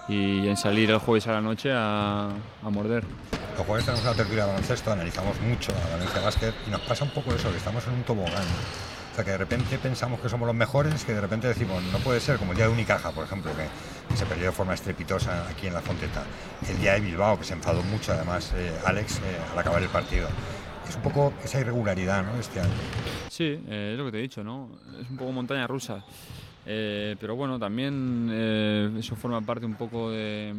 [0.08, 2.30] y en salir el jueves a la noche a,
[2.64, 3.04] a morder.
[3.58, 7.04] Los jueves tenemos una tertulia de baloncesto, analizamos mucho a Valencia Basket y nos pasa
[7.04, 8.44] un poco eso, que estamos en un tobogán.
[9.16, 12.20] sea, que de repente pensamos que somos los mejores, que de repente decimos, no puede
[12.20, 13.66] ser, como el día de Unicaja, por ejemplo, que,
[14.10, 16.24] que se perdió de forma estrepitosa aquí en la Fonteta.
[16.70, 19.90] El día de Bilbao, que se enfadó mucho, además, eh, Alex, eh, al acabar el
[19.90, 20.28] partido.
[20.88, 22.40] Es un poco esa irregularidad, ¿no?
[22.40, 22.70] Este año.
[23.30, 24.70] Sí, eh, es lo que te he dicho, ¿no?
[25.02, 26.06] Es un poco montaña rusa.
[26.70, 30.54] Eh, pero bueno, también eh, eso forma parte un poco de,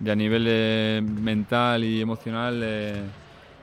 [0.00, 3.02] de a nivel eh, mental y emocional, eh,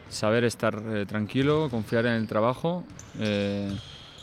[0.10, 2.84] saber estar eh, tranquilo, confiar en el trabajo,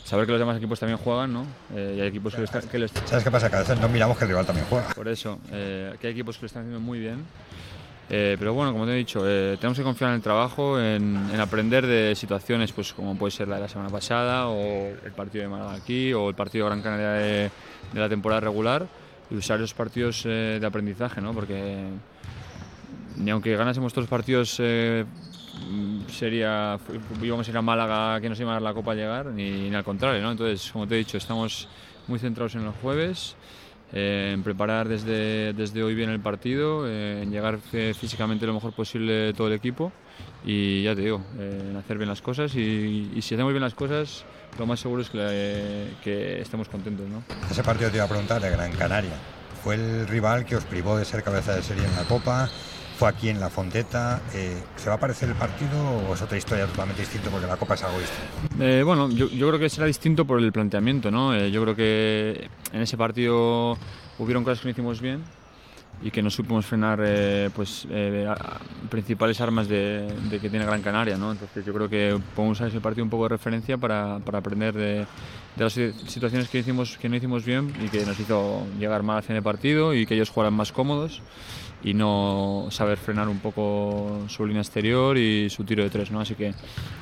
[0.03, 1.45] saber que los demás equipos también juegan, ¿no?
[1.73, 3.49] Y hay equipos que, lo están- que están- ¿Sabes qué pasa?
[3.49, 4.89] Que a veces no miramos que el rival también juega.
[4.89, 7.23] Por eso, que hay equipos que lo están haciendo muy bien.
[8.09, 11.29] Eh, pero bueno, como te he dicho, eh, tenemos que confiar en el trabajo, en,
[11.31, 15.11] en aprender de situaciones pues como puede ser la de la semana pasada, o el
[15.15, 17.51] partido de Málaga aquí, o el partido de Gran Canaria de,
[17.93, 18.85] de la temporada regular,
[19.31, 21.33] y usar esos partidos eh, de aprendizaje, ¿no?
[21.33, 21.87] Porque
[23.17, 25.05] ni aunque ganásemos todos los partidos eh,
[26.09, 26.77] sería
[27.21, 29.69] íbamos a ir a Málaga que nos iba a dar la copa a llegar ni,
[29.69, 30.31] ni al contrario ¿no?
[30.31, 31.67] entonces como te he dicho estamos
[32.07, 33.35] muy centrados en los jueves
[33.93, 38.53] eh, en preparar desde, desde hoy bien el partido eh, en llegar eh, físicamente lo
[38.53, 39.91] mejor posible todo el equipo
[40.43, 44.25] y ya te digo en hacer bien las cosas y, si hacemos bien las cosas
[44.57, 47.23] lo más seguro es que, que estemos contentos ¿no?
[47.49, 49.13] Ese partido te iba a preguntar de Gran Canaria.
[49.63, 52.49] ¿Fue el rival que os privó de ser cabeza de serie en la Copa?
[52.97, 54.21] ¿Fue aquí en la Fonteta?
[54.33, 57.57] Eh, ¿Se va a parecer el partido o es otra historia totalmente distinta porque la
[57.57, 58.63] Copa es algo distinto?
[58.63, 61.33] Eh, bueno, yo, yo creo que será distinto por el planteamiento, ¿no?
[61.33, 63.77] Eh, yo creo que en ese partido
[64.19, 65.23] hubieron cosas que no hicimos bien
[66.01, 68.27] y que no supimos frenar eh, pues eh,
[68.89, 71.31] principales armas de, de que tiene Gran Canaria, ¿no?
[71.31, 74.73] Entonces yo creo que podemos usar ese partido un poco de referencia para, para aprender
[74.73, 75.05] de,
[75.55, 79.03] de las si- situaciones que hicimos que no hicimos bien y que nos hizo llegar
[79.03, 81.21] mal al fin de partido y que ellos jugaran más cómodos
[81.83, 86.21] y no saber frenar un poco su línea exterior y su tiro de tres, ¿no?
[86.21, 86.53] Así que,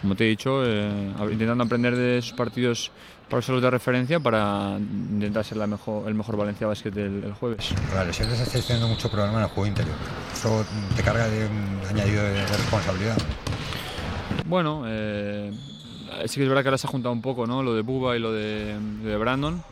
[0.02, 0.90] como te he dicho, eh,
[1.32, 2.92] intentando aprender de esos partidos
[3.30, 7.34] para usarlos de referencia para intentar ser la mejor, el mejor Valencia Basket el, el
[7.34, 7.74] jueves.
[7.94, 9.96] Las lesiones estáis teniendo mucho problema en el juego interior.
[10.34, 13.18] ¿Eso te carga de un añadido de, de responsabilidad?
[14.48, 15.52] Bueno, eh,
[16.26, 17.64] sí que es verdad que ahora se ha juntado un poco, ¿no?
[17.64, 19.64] Lo de Buba y lo de, de Brandon.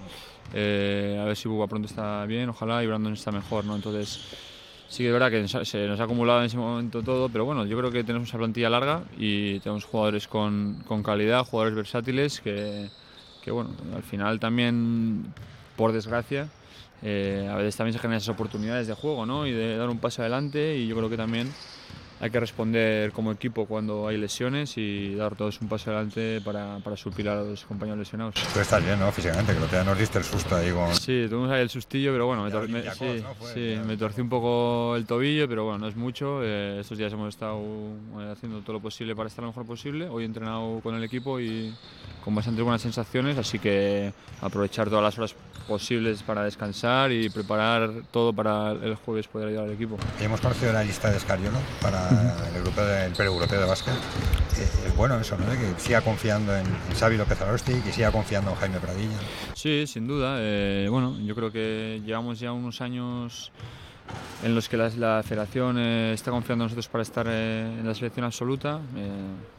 [0.53, 3.75] Eh, a ver si Buba pronto está bien, ojalá, y Brandon está mejor, ¿no?
[3.75, 4.19] Entonces,
[4.87, 7.65] sí que es verdad que se nos ha acumulado en ese momento todo, pero bueno,
[7.65, 12.41] yo creo que tenemos una plantilla larga y tenemos jugadores con, con calidad, jugadores versátiles
[12.41, 12.89] que,
[13.43, 15.33] que, bueno, al final también,
[15.75, 16.49] por desgracia,
[17.03, 19.45] eh, a veces también se generan esas oportunidades de juego, ¿no?
[19.45, 21.53] Y de dar un paso adelante y yo creo que también
[22.21, 26.79] hay que responder como equipo cuando hay lesiones y dar todos un paso adelante para,
[26.79, 28.35] para suplir a los compañeros lesionados.
[28.53, 29.11] Tú estás bien, ¿no?
[29.11, 30.93] Físicamente, que el otro día nos diste el susto ahí con...
[30.95, 33.33] Sí, tuvimos ahí el sustillo, pero bueno, me, tor- me- sí, ¿no?
[33.35, 36.41] Fue, sí, me torcí un poco el tobillo, pero bueno, no es mucho.
[36.43, 37.59] Eh, estos días hemos estado
[38.19, 40.07] eh, haciendo todo lo posible para estar lo mejor posible.
[40.09, 41.73] Hoy he entrenado con el equipo y
[42.23, 45.35] con bastante buenas sensaciones, así que aprovechar todas las horas
[45.67, 49.97] posibles para descansar y preparar todo para el jueves poder ayudar al equipo.
[50.19, 53.93] Hemos conocido la lista de Escariolo para el, europeo de- el pre-europeo de básquet.
[53.93, 55.45] Eh, es bueno eso, ¿no?
[55.51, 59.17] Que siga confiando en, en Xavi López Arosti y que siga confiando en Jaime Pradilla.
[59.53, 60.37] Sí, sin duda.
[60.39, 63.51] eh, bueno, yo creo que llevamos ya unos años
[64.43, 67.87] en los que la, la federación eh, está confiando en nosotros para estar eh, en
[67.87, 68.79] la selección absoluta.
[68.95, 69.09] eh,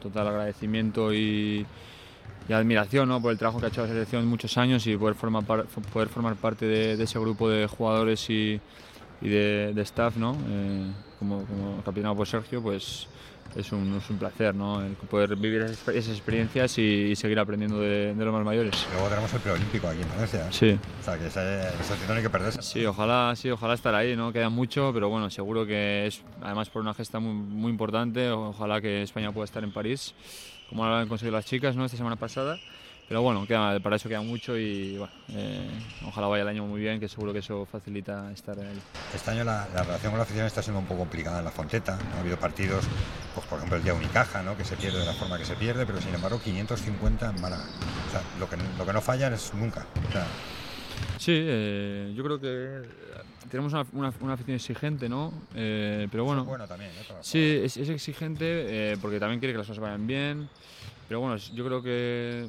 [0.03, 1.65] total agradecimiento y,
[2.49, 3.23] y admiración ¿no?
[3.23, 6.09] por el trabajo que ha hecho la selección muchos años y poder formar, par- poder
[6.09, 8.61] formar parte de, de ese grupo de jugadores y,
[9.23, 10.37] y de, de staff, ¿no?
[11.21, 13.07] Eh, como, como por Sergio, pues
[13.57, 14.81] es un, es un placer ¿no?
[14.81, 18.87] el poder vivir esas, esas experiencias y, y seguir aprendiendo de, de los más mayores.
[18.93, 20.53] Luego tenemos el preolímpico aquí en Valencia.
[20.53, 20.79] Sí.
[21.01, 22.63] O sea, que ese, ese no hay que perderse.
[22.63, 24.33] Sí, ojalá, sí, ojalá estar ahí, ¿no?
[24.33, 28.31] Queda mucho, pero bueno, seguro que es además por una gesta muy, muy importante.
[28.31, 30.15] Ojalá que España pueda estar en París,
[30.69, 31.85] como lo han conseguido las chicas, ¿no?
[31.85, 32.59] Esta semana pasada.
[33.11, 35.69] Pero bueno, queda, para eso queda mucho y bueno, eh,
[36.07, 38.79] ojalá vaya el año muy bien, que seguro que eso facilita estar ahí.
[39.13, 41.51] Este año la, la relación con la afición está siendo un poco complicada en la
[41.51, 41.97] Fonteta.
[41.97, 42.17] ¿no?
[42.17, 42.85] Ha habido partidos,
[43.35, 44.57] pues por ejemplo el día Unicaja, ¿no?
[44.57, 47.65] que se pierde de la forma que se pierde, pero sin embargo 550 en Málaga.
[48.07, 49.85] O sea, lo que, lo que no falla es nunca.
[50.09, 50.27] O sea,
[51.19, 52.83] Sí, eh, yo creo que
[53.51, 55.33] tenemos una, una- una afición exigente, ¿no?
[55.57, 57.05] Eh, pero bueno, bueno también, ¿eh?
[57.23, 60.49] Sí, es, es exigente porque también quiere que las cosas vayan bien.
[61.09, 62.49] Pero bueno, yo creo que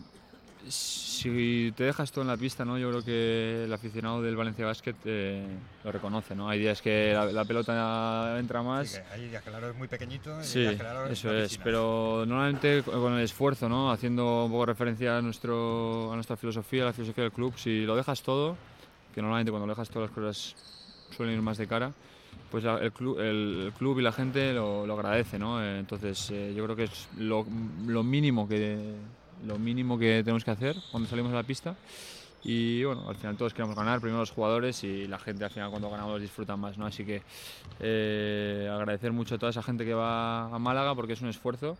[0.67, 2.77] si te dejas todo en la pista, ¿no?
[2.77, 5.45] Yo creo que el aficionado del Valencia Basket eh,
[5.83, 6.49] lo reconoce, ¿no?
[6.49, 8.89] Hay días que la, la pelota entra más.
[8.89, 11.05] sí, hay días que el aro es muy pequeñito y Sí, días que el aro
[11.07, 11.63] eso es, piscina.
[11.63, 13.91] pero normalmente con el esfuerzo, ¿no?
[13.91, 17.85] haciendo un poco referencia a, nuestro, a nuestra filosofía, a la filosofía del club, si
[17.85, 18.55] lo dejas todo,
[19.13, 20.55] que normalmente cuando lo dejas todas las cosas
[21.15, 21.91] suelen ir más de cara,
[22.49, 25.63] pues el, club, el, club y la gente lo, lo agradece, ¿no?
[25.63, 27.45] Entonces eh, yo creo que es lo,
[27.85, 28.95] lo mínimo que
[29.45, 31.75] lo mínimo que tenemos que hacer cuando salimos a la pista.
[32.43, 35.69] Y bueno, al final todos queremos ganar, primero los jugadores y la gente al final
[35.69, 36.87] cuando ganamos disfruta más, ¿no?
[36.87, 37.21] Así que
[37.79, 41.77] eh, agradecer mucho a toda esa gente que va a Málaga porque es un esfuerzo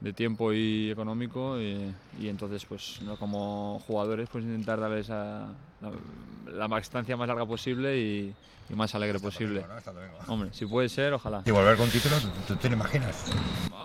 [0.00, 3.16] de tiempo y económico y, y entonces pues ¿no?
[3.16, 5.48] como jugadores pues intentar darles a,
[6.52, 8.34] la, la estancia más larga posible y,
[8.70, 9.64] y más alegre posible.
[10.28, 11.42] Hombre, si puede ser, ojalá.
[11.46, 13.24] Y volver con títulos, ¿tú te lo imaginas?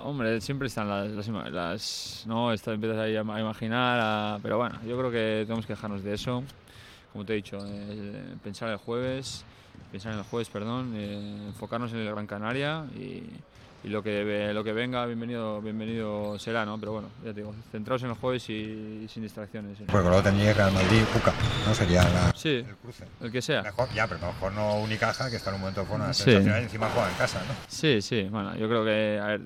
[0.04, 4.58] Hombre, siempre están las, las, las- no, esto empiezas ahí a, a imaginar, a- pero
[4.58, 6.44] bueno, yo creo que tenemos que dejarnos de eso.
[7.14, 9.46] Como te he dicho, eh, pensar el jueves,
[9.92, 13.24] pensar en el jueves, perdón, eh, enfocarnos en el Gran Canaria y,
[13.84, 16.78] y lo que lo que venga, bienvenido, bienvenido será, ¿no?
[16.80, 18.54] Pero bueno, ya te digo, centrados en el jueves y,
[19.04, 19.80] y sin distracciones.
[19.82, 19.86] ¿eh?
[19.92, 21.34] Porque luego tendría que al Madrid, Cuca,
[21.68, 21.74] ¿no?
[21.76, 23.04] Sería la, Sí, el cruce.
[23.22, 23.62] el que sea.
[23.62, 26.32] Mejor, ya, pero mejor no Unicaja, que está en un momento de forma Sí.
[26.32, 27.54] y encima juega en casa, ¿no?
[27.68, 29.42] Sí, sí, bueno, yo creo que a ver,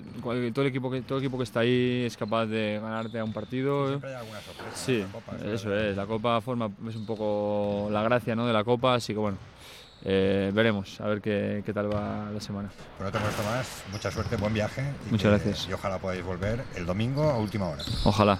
[0.52, 3.24] todo el equipo que todo el equipo que está ahí es capaz de ganarte a
[3.24, 3.88] un partido.
[3.88, 4.70] Siempre hay alguna sorpresa.
[4.76, 8.46] Sí, en la Copa, eso es, la Copa forma es un poco la gracia, ¿no?
[8.46, 9.36] de la Copa, así que bueno,
[10.04, 12.70] eh, veremos a ver qué, qué tal va la semana.
[12.96, 14.82] Pues no te molesto más, mucha suerte, buen viaje.
[15.06, 15.68] y Muchas que- gracias.
[15.68, 17.82] Y ojalá podáis volver el domingo a última hora.
[18.04, 18.38] Ojalá.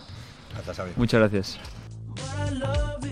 [0.74, 0.92] Xavi.
[0.96, 1.58] Muchas gracias.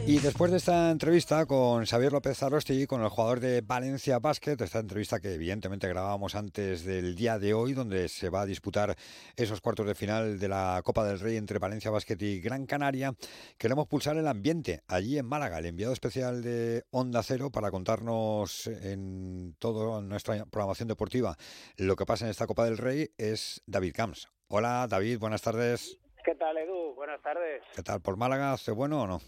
[0.07, 4.57] Y después de esta entrevista con Xavier López Arosti, con el jugador de Valencia Basket,
[4.61, 8.97] esta entrevista que evidentemente grabábamos antes del día de hoy, donde se va a disputar
[9.35, 13.17] esos cuartos de final de la Copa del Rey entre Valencia Basket y Gran Canaria,
[13.59, 15.59] queremos pulsar el ambiente allí en Málaga.
[15.59, 21.37] El enviado especial de Onda Cero para contarnos en toda nuestra programación deportiva
[21.77, 24.29] lo que pasa en esta Copa del Rey es David Camps.
[24.47, 25.99] Hola David, buenas tardes.
[26.27, 26.93] ¿Qué tal, Edu?
[26.95, 27.63] Buenas tardes.
[27.77, 28.53] ¿Qué tal por Málaga?
[28.53, 29.19] ¿Hace bueno o no?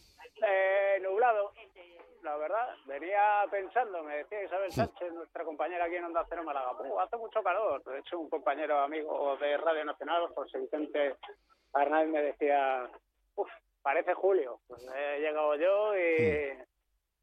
[0.44, 1.52] Eh, nublado,
[2.22, 2.74] la verdad.
[2.86, 6.72] Venía pensando, me decía Isabel Sánchez, nuestra compañera aquí en Onda Cero Málaga.
[6.72, 7.84] "Uh, hace mucho calor.
[7.84, 11.14] De hecho, un compañero amigo de Radio Nacional, José Vicente
[11.72, 12.90] Arnaiz, me decía,
[13.36, 13.48] uff,
[13.80, 14.58] parece julio.
[14.66, 16.58] Pues he llegado yo y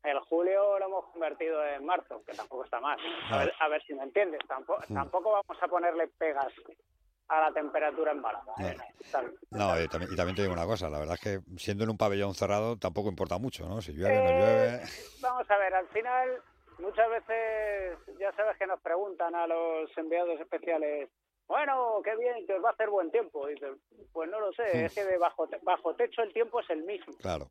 [0.03, 2.97] el julio lo hemos convertido en marzo, que tampoco está mal.
[3.29, 4.39] A ver, a ver si me entiendes.
[4.47, 6.53] Tampoco, tampoco vamos a ponerle pegas
[7.27, 8.53] a la temperatura en Málaga.
[8.59, 8.75] ¿eh?
[9.51, 11.89] No, y también, y también te digo una cosa, la verdad es que siendo en
[11.89, 13.81] un pabellón cerrado tampoco importa mucho, ¿no?
[13.81, 14.81] Si llueve, no Eh, llueve.
[15.21, 16.41] Vamos a ver, al final
[16.79, 21.09] muchas veces ya sabes que nos preguntan a los enviados especiales,
[21.47, 23.49] bueno, qué bien, que os va a hacer buen tiempo.
[23.49, 23.75] Y dices,
[24.13, 26.83] pues no lo sé, es que de bajo, te- bajo techo el tiempo es el
[26.83, 27.13] mismo.
[27.17, 27.49] Claro.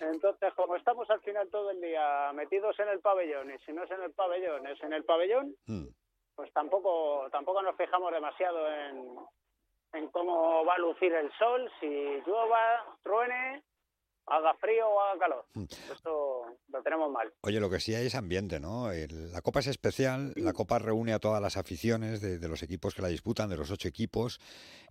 [0.00, 3.84] Entonces, como estamos al final todo el día metidos en el pabellón, y si no
[3.84, 5.86] es en el pabellón, es en el pabellón, Mm.
[6.34, 9.16] Pues tampoco tampoco nos fijamos demasiado en,
[9.94, 11.86] en cómo va a lucir el sol, si
[12.26, 13.62] llueva, truene,
[14.26, 15.44] haga frío o haga calor.
[15.92, 17.32] Eso lo tenemos mal.
[17.42, 18.90] Oye, lo que sí hay es ambiente, ¿no?
[18.92, 22.62] El- la Copa es especial, la Copa reúne a todas las aficiones de, de los
[22.62, 24.38] equipos que la disputan, de los ocho equipos,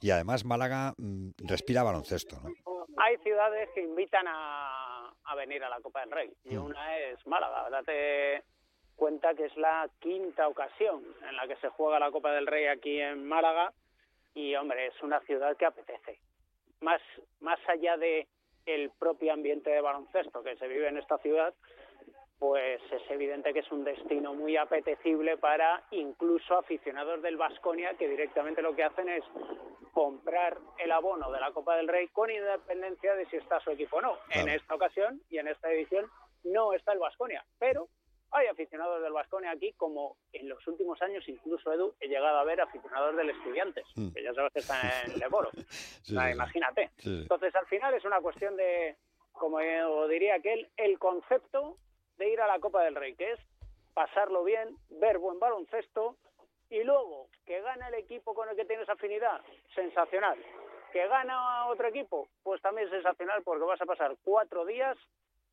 [0.01, 2.49] y además Málaga mm, respira baloncesto, ¿no?
[2.97, 7.25] Hay ciudades que invitan a, a venir a la Copa del Rey y una es
[7.25, 7.67] Málaga.
[7.71, 8.43] Date
[8.95, 12.67] cuenta que es la quinta ocasión en la que se juega la Copa del Rey
[12.67, 13.73] aquí en Málaga
[14.33, 16.19] y hombre, es una ciudad que apetece.
[16.81, 17.01] Más,
[17.39, 18.27] más allá de
[18.65, 21.53] el propio ambiente de baloncesto que se vive en esta ciudad,
[22.39, 28.07] pues es evidente que es un destino muy apetecible para incluso aficionados del Vasconia que
[28.07, 29.23] directamente lo que hacen es
[29.93, 33.97] comprar el abono de la Copa del Rey con independencia de si está su equipo
[33.97, 34.17] o no.
[34.31, 36.09] En esta ocasión y en esta edición
[36.43, 37.89] no está el Vasconia, pero
[38.31, 42.43] hay aficionados del Vasconia aquí, como en los últimos años, incluso Edu, he llegado a
[42.43, 44.11] ver aficionados del Estudiantes, Mm.
[44.13, 45.49] que ya sabes que están en Leboro.
[45.51, 45.63] Sí, O
[46.15, 46.31] sea, sí, sí.
[46.33, 46.89] imagínate.
[46.97, 47.19] Sí.
[47.23, 48.95] Entonces, al final es una cuestión de,
[49.33, 51.77] como yo diría aquel, el concepto
[52.17, 53.39] de ir a la Copa del Rey, que es
[53.93, 56.15] pasarlo bien, ver buen baloncesto
[56.69, 59.41] y luego que gana el equipo con el que tienes afinidad,
[59.75, 60.37] sensacional.
[60.93, 64.97] Que gana otro equipo, pues también sensacional porque vas a pasar cuatro días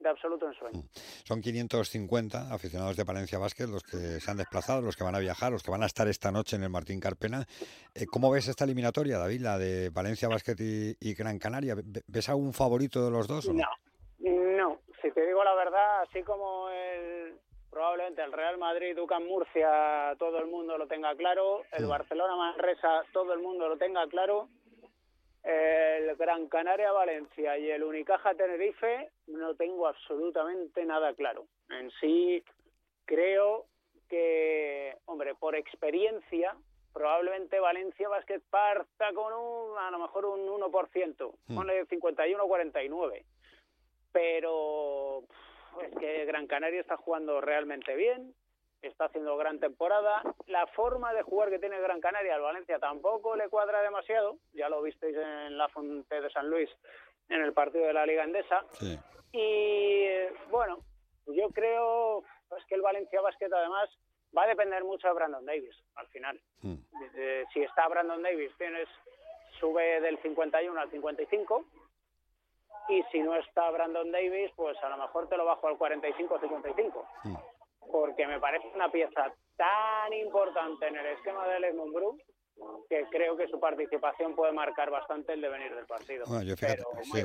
[0.00, 0.82] de absoluto ensueño.
[1.24, 5.18] Son 550 aficionados de Valencia Basket los que se han desplazado, los que van a
[5.18, 7.46] viajar, los que van a estar esta noche en el Martín Carpena.
[7.94, 11.74] Eh, ¿Cómo ves esta eliminatoria, David, la de Valencia Basket y, y Gran Canaria?
[11.74, 13.64] ¿Ve- ¿Ves algún favorito de los dos o no?
[14.18, 14.78] No, no.
[15.02, 17.34] Si te digo la verdad, así como el
[17.70, 23.02] probablemente el Real Madrid, Ducan Murcia, todo el mundo lo tenga claro, el Barcelona Manresa,
[23.12, 24.48] todo el mundo lo tenga claro,
[25.50, 31.46] el Gran Canaria Valencia y el Unicaja Tenerife no tengo absolutamente nada claro.
[31.70, 32.44] En sí
[33.06, 33.64] creo
[34.10, 36.54] que, hombre, por experiencia,
[36.92, 41.54] probablemente Valencia Basket parta con un, a lo mejor un 1%, Mm.
[41.54, 43.24] ponle 51-49.
[44.12, 45.22] Pero
[45.82, 48.34] es que Gran Canaria está jugando realmente bien.
[48.82, 50.22] Está haciendo gran temporada.
[50.46, 54.68] La forma de jugar que tiene Gran Canaria al Valencia tampoco le cuadra demasiado, ya
[54.68, 56.70] lo visteis en la Fonte de San Luis
[57.28, 58.64] en el partido de la Liga Endesa.
[59.32, 60.06] Y
[60.50, 60.78] bueno,
[61.26, 63.90] yo creo pues, que el Valencia Basket además
[64.36, 66.40] va a depender mucho de Brandon Davis al final.
[67.14, 68.88] Eh, si está Brandon Davis, tienes
[69.60, 71.64] sube del 51 al 55
[72.88, 77.57] y si no está Brandon Davis, pues a lo mejor te lo bajo al 45-55
[77.90, 82.24] porque me parece una pieza tan importante en el esquema del Edmund Brooks
[82.88, 86.24] que creo que su participación puede marcar bastante el devenir del partido.
[86.26, 87.22] Bueno, yo fíjate, sí,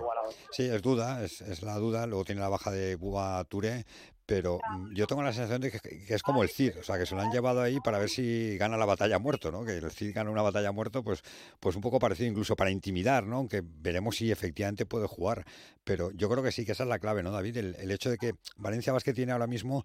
[0.51, 2.05] sí, es duda, es, es, la duda.
[2.05, 3.86] Luego tiene la baja de Bua Touré,
[4.26, 4.59] pero
[4.93, 7.22] yo tengo la sensación de que, es como el Cid, o sea, que se lo
[7.22, 9.66] han llevado ahí para ver si gana la batalla muerto, ¿no?
[9.66, 11.22] Que el Cid gana una batalla muerto, pues,
[11.59, 13.38] pues un poco parecido incluso para intimidar, ¿no?
[13.38, 15.43] Aunque veremos si efectivamente puede jugar.
[15.84, 17.57] Pero yo creo que sí, que esa es la clave, ¿no, David?
[17.57, 19.84] El, hecho de que Valencia Basket tiene ahora mismo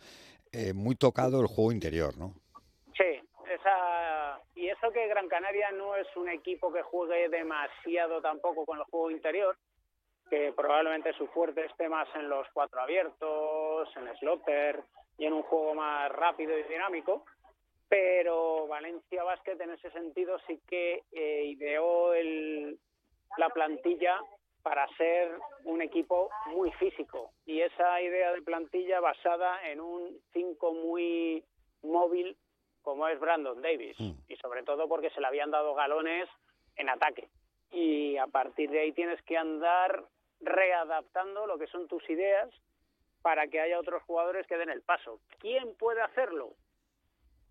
[0.52, 2.34] eh, muy tocado el juego interior, ¿no?
[2.96, 3.20] Sí,
[3.50, 4.40] esa...
[4.54, 8.84] y eso que Gran Canaria no es un equipo que juegue demasiado tampoco con el
[8.84, 9.56] juego interior,
[10.30, 14.82] que probablemente su fuerte esté más en los cuatro abiertos, en slotter
[15.16, 17.24] y en un juego más rápido y dinámico.
[17.88, 22.78] Pero Valencia Basket en ese sentido sí que eh, ideó el,
[23.38, 24.20] la plantilla
[24.68, 25.30] para ser
[25.64, 27.32] un equipo muy físico.
[27.46, 31.42] Y esa idea de plantilla basada en un 5 muy
[31.82, 32.36] móvil
[32.82, 33.98] como es Brandon Davis.
[33.98, 34.12] Mm.
[34.28, 36.28] Y sobre todo porque se le habían dado galones
[36.76, 37.30] en ataque.
[37.70, 40.04] Y a partir de ahí tienes que andar
[40.40, 42.50] readaptando lo que son tus ideas
[43.22, 45.18] para que haya otros jugadores que den el paso.
[45.38, 46.52] ¿Quién puede hacerlo?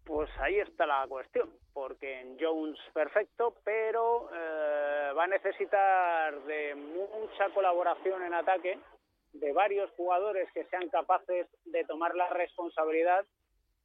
[0.07, 6.75] Pues ahí está la cuestión, porque en Jones perfecto, pero eh, va a necesitar de
[6.75, 8.79] mucha colaboración en ataque,
[9.33, 13.25] de varios jugadores que sean capaces de tomar la responsabilidad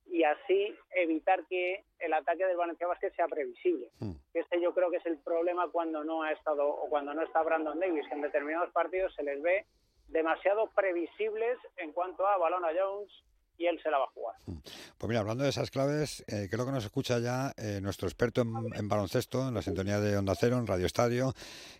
[0.06, 3.90] y así evitar que el ataque del Valencia Basket sea previsible.
[3.98, 4.12] Hmm.
[4.32, 7.42] Este yo creo que es el problema cuando no ha estado o cuando no está
[7.42, 9.66] Brandon Davis, que en determinados partidos se les ve
[10.06, 13.12] demasiado previsibles en cuanto a balón a Jones
[13.58, 14.36] y él se la va a jugar.
[14.46, 14.58] Hmm.
[14.98, 18.42] Pues mira, hablando de esas claves, eh, creo que nos escucha ya eh, nuestro experto
[18.42, 21.32] en, baloncesto, en la sintonía de Onda Cero, en Radio Estadio,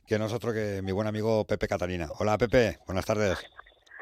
[0.07, 2.09] que no es otro que mi buen amigo Pepe Catalina.
[2.18, 3.39] Hola Pepe, buenas tardes.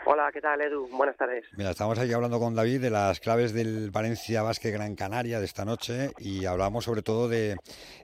[0.06, 0.88] Hola, ¿qué tal Edu?
[0.88, 1.44] Buenas tardes.
[1.56, 5.44] Mira, estamos aquí hablando con David de las claves del Valencia Basque Gran Canaria de
[5.44, 7.56] esta noche y hablamos sobre todo de,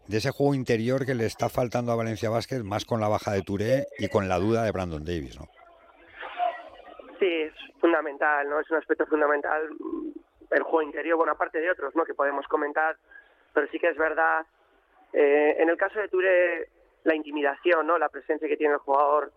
[0.09, 3.43] ese juego interior que le está faltando a Valencia Basket, más con la baja de
[3.43, 5.49] Touré y con la duda de Brandon Davis, ¿no?
[7.19, 8.61] Sí, es fundamental, ¿no?
[8.61, 9.71] Es un aspecto fundamental
[10.51, 12.05] el juego interior, bueno, aparte de otros, ¿no?
[12.05, 12.97] Que podemos comentar,
[13.53, 14.45] pero sí que es verdad,
[15.13, 16.69] eh, en el caso de Touré,
[17.05, 17.99] la intimidación, ¿no?
[17.99, 19.33] La presencia que tiene el jugador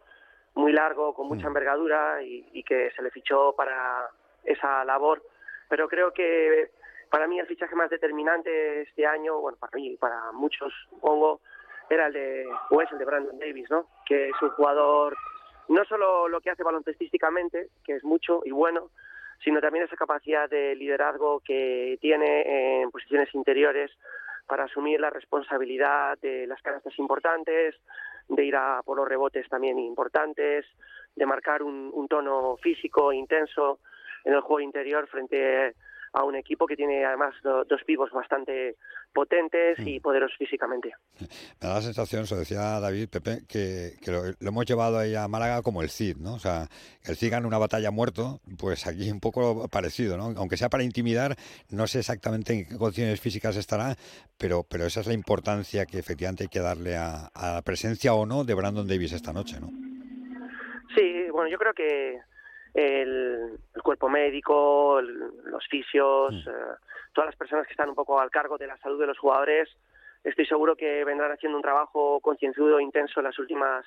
[0.56, 1.48] muy largo, con mucha mm.
[1.48, 4.10] envergadura y, que se le fichó para
[4.44, 5.24] esa labor.
[5.70, 6.72] Pero creo que
[7.10, 11.42] para mí el fichaje más determinante este año, bueno, para mí y para muchos, supongo,
[11.90, 13.88] era el de, o es el de Brandon Davis, ¿no?
[14.06, 15.16] Que es un jugador,
[15.70, 18.90] no solo lo que hace baloncestísticamente, que es mucho y bueno,
[19.44, 23.92] sino también esa capacidad de liderazgo que tiene en posiciones interiores
[24.48, 27.76] para asumir la responsabilidad de las canastas importantes,
[28.28, 30.66] de ir a por los rebotes también importantes,
[31.16, 33.80] de marcar un, tono físico intenso
[34.26, 35.74] en el juego interior frente a
[36.14, 38.76] un equipo que tiene además dos pivos bastante
[39.14, 40.92] potentes y poderosos físicamente.
[41.20, 45.62] Me da la sensación, eso decía David Pepe, que, lo, hemos llevado ahí a Málaga
[45.62, 46.36] como el Cid, ¿no?
[46.36, 46.68] O sea,
[47.04, 50.34] el Cid gana una batalla muerto, pues aquí un poco parecido, ¿no?
[50.38, 51.36] Aunque sea para intimidar,
[51.72, 53.96] no sé exactamente en qué condiciones físicas estará,
[54.38, 58.14] pero, pero esa es la importancia que efectivamente hay que darle a, a la presencia
[58.14, 59.70] o no de Brandon Davis esta noche, ¿no?
[60.96, 62.20] Sí, bueno, yo creo que
[62.74, 66.76] el, cuerpo médico, los fisios, eh,
[67.14, 69.70] todas las personas que están un poco al cargo de la salud de los jugadores,
[70.24, 73.86] estoy seguro que vendrán haciendo un trabajo concienzudo e intenso en las últimas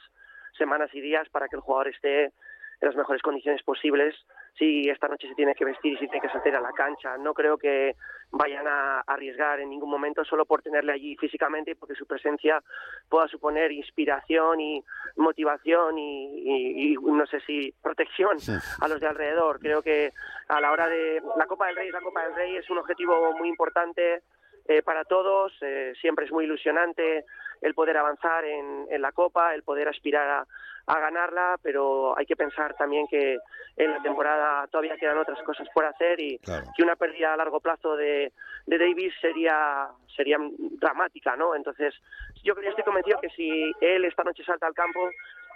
[0.56, 2.32] semanas y días para que el jugador esté en
[2.80, 4.14] las mejores condiciones posibles.
[4.58, 7.16] Si esta noche se tiene que vestir y se tiene que salir a la cancha,
[7.16, 7.96] no creo que
[8.30, 12.62] vayan a arriesgar en ningún momento solo por tenerle allí físicamente, porque su presencia
[13.08, 14.84] pueda suponer inspiración y
[15.16, 18.38] motivación y, no sé si protección
[18.80, 19.58] a los de alrededor.
[19.58, 20.12] Creo que
[20.48, 23.32] a la hora de la Copa del Rey, la Copa del Rey es un objetivo
[23.38, 24.22] muy importante
[24.68, 25.52] eh, para todos.
[25.60, 27.24] Eh, siempre es muy ilusionante
[27.62, 30.46] el poder avanzar en, en la Copa, el poder aspirar a,
[30.86, 33.38] a ganarla, pero hay que pensar también que
[33.76, 37.60] en la temporada todavía quedan otras cosas por hacer y que una pérdida a largo
[37.60, 38.32] plazo de,
[38.66, 41.54] de Davis sería sería dramática, ¿no?
[41.54, 41.94] Entonces,
[42.42, 45.08] yo, yo estoy convencido que si él esta noche salta al campo,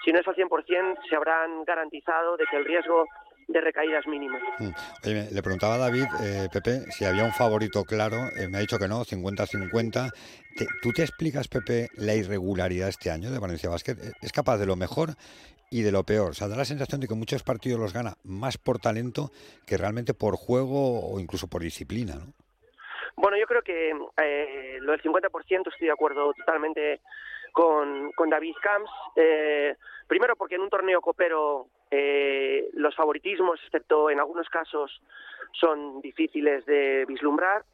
[0.05, 3.07] si no es al 100%, se habrán garantizado de que el riesgo
[3.49, 4.39] de recaídas mínimo.
[4.59, 4.71] Mm.
[5.05, 8.17] Oye, le preguntaba a David, eh, Pepe, si había un favorito claro.
[8.37, 10.11] Eh, me ha dicho que no, 50-50.
[10.83, 13.97] ¿Tú te explicas, Pepe, la irregularidad este año de Valencia Basket?
[14.21, 15.11] ¿Es capaz de lo mejor
[15.71, 16.31] y de lo peor?
[16.31, 19.31] O sea, da la sensación de que muchos partidos los gana más por talento
[19.67, 22.33] que realmente por juego o incluso por disciplina, ¿no?
[23.17, 23.93] Bueno, yo creo que
[24.23, 27.01] eh, lo del 50% estoy de acuerdo totalmente
[27.53, 28.91] con, con David Camps.
[29.17, 29.75] Eh,
[30.07, 35.01] primero porque en un torneo copero eh, los favoritismos, excepto en algunos casos,
[35.53, 37.65] son difíciles de vislumbrar.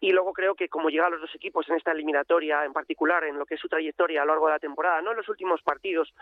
[0.00, 3.38] Y luego creo que como llegan los dos equipos en esta eliminatoria, en particular en
[3.38, 5.62] lo que es su trayectoria a lo largo de la temporada, no en los últimos
[5.62, 6.12] partidos,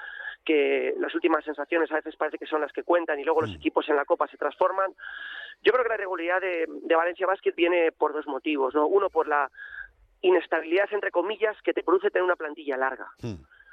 [0.45, 3.55] que las últimas sensaciones a veces parece que son las que cuentan y luego los
[3.55, 4.93] equipos en la Copa se transforman.
[5.62, 8.74] Yo creo que la irregularidad de, de Valencia Basket viene por dos motivos.
[8.74, 8.87] ¿no?
[8.87, 9.51] Uno, por la
[10.20, 13.11] inestabilidad, entre comillas, que te produce tener una plantilla larga.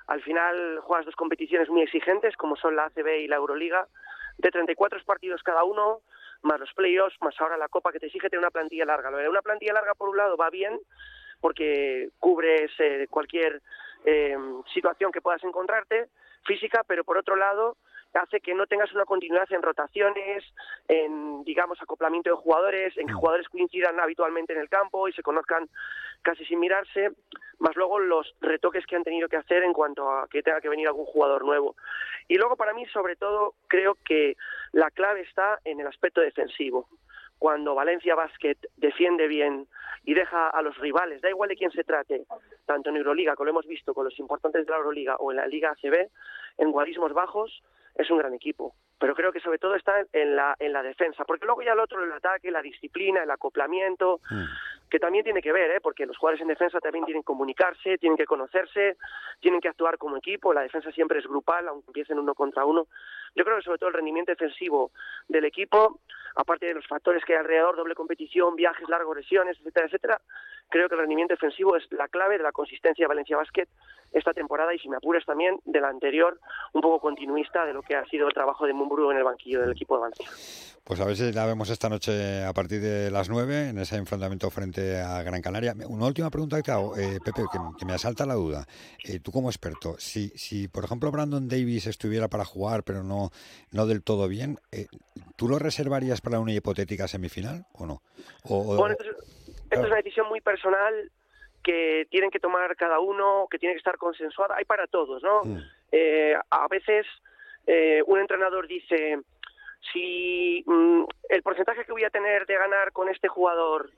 [0.07, 3.87] Al final juegas dos competiciones muy exigentes, como son la ACB y la Euroliga,
[4.37, 6.01] de 34 partidos cada uno,
[6.43, 9.09] más los playoffs, más ahora la Copa, que te exige tener una plantilla larga.
[9.29, 10.79] Una plantilla larga, por un lado, va bien,
[11.41, 13.61] porque cubres eh, cualquier
[14.05, 14.37] eh,
[14.73, 16.09] situación que puedas encontrarte
[16.45, 17.77] física, pero por otro lado,
[18.17, 20.43] hace que no tengas una continuidad en rotaciones,
[20.87, 23.17] en, digamos, acoplamiento de jugadores, en que mm.
[23.17, 25.69] jugadores coincidan habitualmente en el campo y se conozcan
[26.21, 27.11] casi sin mirarse,
[27.59, 30.69] más luego los retoques que han tenido que hacer en cuanto a que tenga que
[30.69, 31.75] venir algún jugador nuevo.
[32.27, 34.35] Y luego, para mí, sobre todo, creo que
[34.71, 36.87] la clave está en el aspecto defensivo
[37.39, 39.67] cuando Valencia Basket defiende bien
[40.05, 42.25] y deja a los rivales, da igual de quién se trate,
[42.65, 45.37] tanto en Euroliga, como lo hemos visto con los importantes de la Euroliga o en
[45.37, 46.09] la Liga ACB,
[46.57, 47.61] en guarismos bajos,
[47.97, 48.75] es un gran equipo.
[48.99, 51.79] Pero creo que sobre todo está en la, en la defensa, porque luego ya el
[51.79, 54.43] otro, el ataque, la disciplina, el acoplamiento, mm.
[54.89, 55.81] Que también tiene que ver, ¿eh?
[55.81, 58.97] porque los jugadores en defensa también tienen que comunicarse, tienen que conocerse,
[59.39, 62.87] tienen que actuar como equipo, la defensa siempre es grupal, aunque empiecen uno contra uno.
[63.35, 64.91] Yo creo que sobre todo el rendimiento defensivo
[65.27, 65.99] del equipo,
[66.35, 70.21] aparte de los factores que hay alrededor, doble competición, viajes largos, lesiones, etcétera, etcétera,
[70.69, 73.67] creo que el rendimiento defensivo es la clave de la consistencia de Valencia Basket
[74.13, 76.39] esta temporada y si me apuras también de la anterior,
[76.73, 79.61] un poco continuista de lo que ha sido el trabajo de Mumbrú en el banquillo
[79.61, 80.29] del equipo de Valencia.
[80.83, 83.97] Pues a ver si la vemos esta noche a partir de las 9 en ese
[83.97, 85.73] enfrentamiento frente a Gran Canaria.
[85.87, 88.65] Una última pregunta que te hago, eh, Pepe, que, me asalta la duda.
[89.03, 93.29] Eh, tú como experto, si, si por ejemplo Brandon Davis estuviera para jugar pero no,
[93.71, 94.87] no del todo bien, eh,
[95.35, 98.01] ¿tú lo reservarías para una hipotética semifinal o no?
[98.43, 99.15] bueno, esto,
[99.71, 101.11] es una decisión muy personal
[101.63, 104.55] que tienen que tomar cada uno, que tiene que estar consensuada.
[104.57, 105.43] Hay para todos, ¿no?
[105.43, 105.59] Mm.
[106.49, 107.05] a veces
[108.05, 109.19] un entrenador dice
[109.93, 113.91] si mm, el porcentaje que voy a tener de ganar con este jugador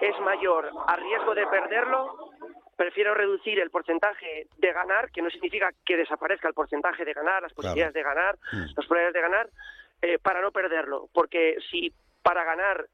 [0.00, 2.32] es mayor a riesgo de perderlo,
[2.76, 7.42] prefiero reducir el porcentaje de ganar, que no significa que desaparezca el porcentaje de ganar,
[7.42, 8.74] las posibilidades de ganar, mm.
[8.76, 9.50] las probabilidades de ganar,
[10.02, 11.08] eh, para no perderlo.
[11.12, 11.92] Porque si
[12.22, 12.86] para ganar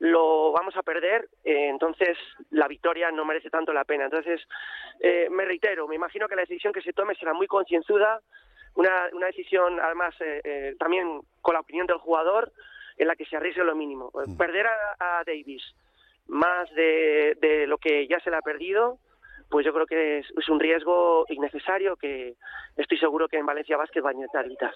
[0.00, 2.16] lo vamos a perder, eh, entonces
[2.50, 4.06] la victoria no merece tanto la pena.
[4.06, 4.40] Entonces,
[4.98, 8.20] eh, me reitero, me imagino que la decisión que se tome será muy concienzuda,
[8.76, 12.50] una, una decisión además eh, también con la opinión del jugador
[12.96, 14.10] en la que se arriesgue lo mínimo.
[14.14, 14.36] Mm.
[14.38, 15.62] Perder a, Davis
[16.30, 18.98] más de, de, lo que ya se le ha perdido,
[19.50, 22.36] pues yo creo que es, un riesgo innecesario que
[22.76, 24.72] estoy seguro que en Valencia Vázquez va a intentar evitar.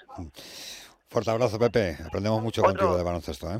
[1.09, 1.97] Fuerte abrazo, Pepe.
[2.05, 3.47] Aprendemos mucho contigo de baloncesto.
[3.51, 3.59] ¿eh?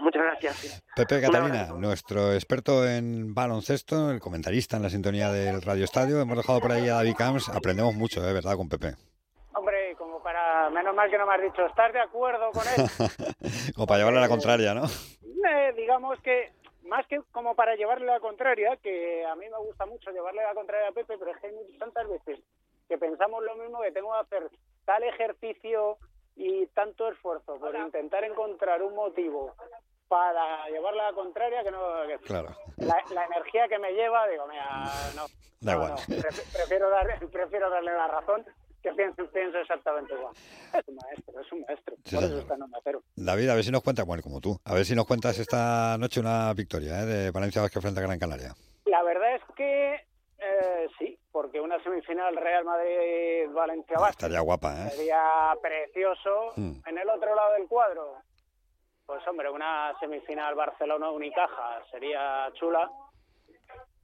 [0.00, 0.84] Muchas gracias.
[0.94, 6.20] Pepe Catalina, nuestro experto en baloncesto, el comentarista en la sintonía del Radio Estadio.
[6.20, 7.48] Hemos dejado por ahí a David Camps.
[7.48, 8.32] Aprendemos mucho, ¿eh?
[8.32, 8.54] ¿verdad?
[8.56, 8.94] Con Pepe
[10.70, 12.86] menos mal que no me has dicho, ¿estás de acuerdo con él?
[13.74, 14.84] como para llevarle a la contraria, ¿no?
[14.84, 16.52] Eh, digamos que,
[16.86, 20.42] más que como para llevarle a la contraria, que a mí me gusta mucho llevarle
[20.42, 22.40] a la contraria a Pepe, pero es que hay tantas veces
[22.88, 24.50] que pensamos lo mismo, que tengo que hacer
[24.84, 25.98] tal ejercicio
[26.36, 29.54] y tanto esfuerzo por intentar encontrar un motivo
[30.08, 31.80] para llevarle a la contraria que no
[32.24, 32.54] claro.
[32.76, 34.64] la, energía que me lleva digo mira
[35.16, 35.26] no,
[35.60, 35.94] da igual.
[36.52, 38.44] prefiero dar, prefiero darle la razón
[38.94, 40.34] pienso, exactamente igual.
[40.72, 41.96] Es un maestro, es un maestro.
[41.96, 42.64] Por eso está en
[43.16, 45.96] David, a ver si nos cuentas, bueno, como tú, a ver si nos cuentas esta
[45.98, 47.06] noche una victoria ¿eh?
[47.06, 48.54] de Valencia Vázquez frente a Gran Canaria.
[48.84, 50.00] La verdad es que
[50.38, 54.90] eh, sí, porque una semifinal Real Madrid-Valencia Vázquez estaría guapa, ¿eh?
[54.90, 56.52] Sería precioso.
[56.56, 56.74] Hmm.
[56.86, 58.16] En el otro lado del cuadro,
[59.06, 62.90] pues hombre, una semifinal Barcelona-Unicaja sería chula.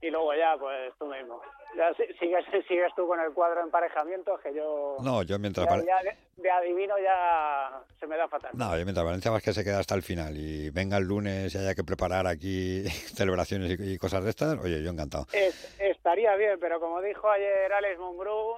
[0.01, 1.41] Y luego ya, pues tú mismo.
[1.75, 4.97] Ya sigues, sigues tú con el cuadro de emparejamiento, que yo...
[5.01, 5.67] No, yo mientras...
[5.67, 5.99] Ya,
[6.37, 8.51] de, adivino ya se me da fatal.
[8.53, 11.57] No, yo mientras Valencia que se queda hasta el final y venga el lunes y
[11.57, 12.83] haya que preparar aquí
[13.15, 15.27] celebraciones y, cosas de estas, oye, yo encantado.
[15.31, 18.55] Es, estaría bien, pero como dijo ayer Alex Mumbrú,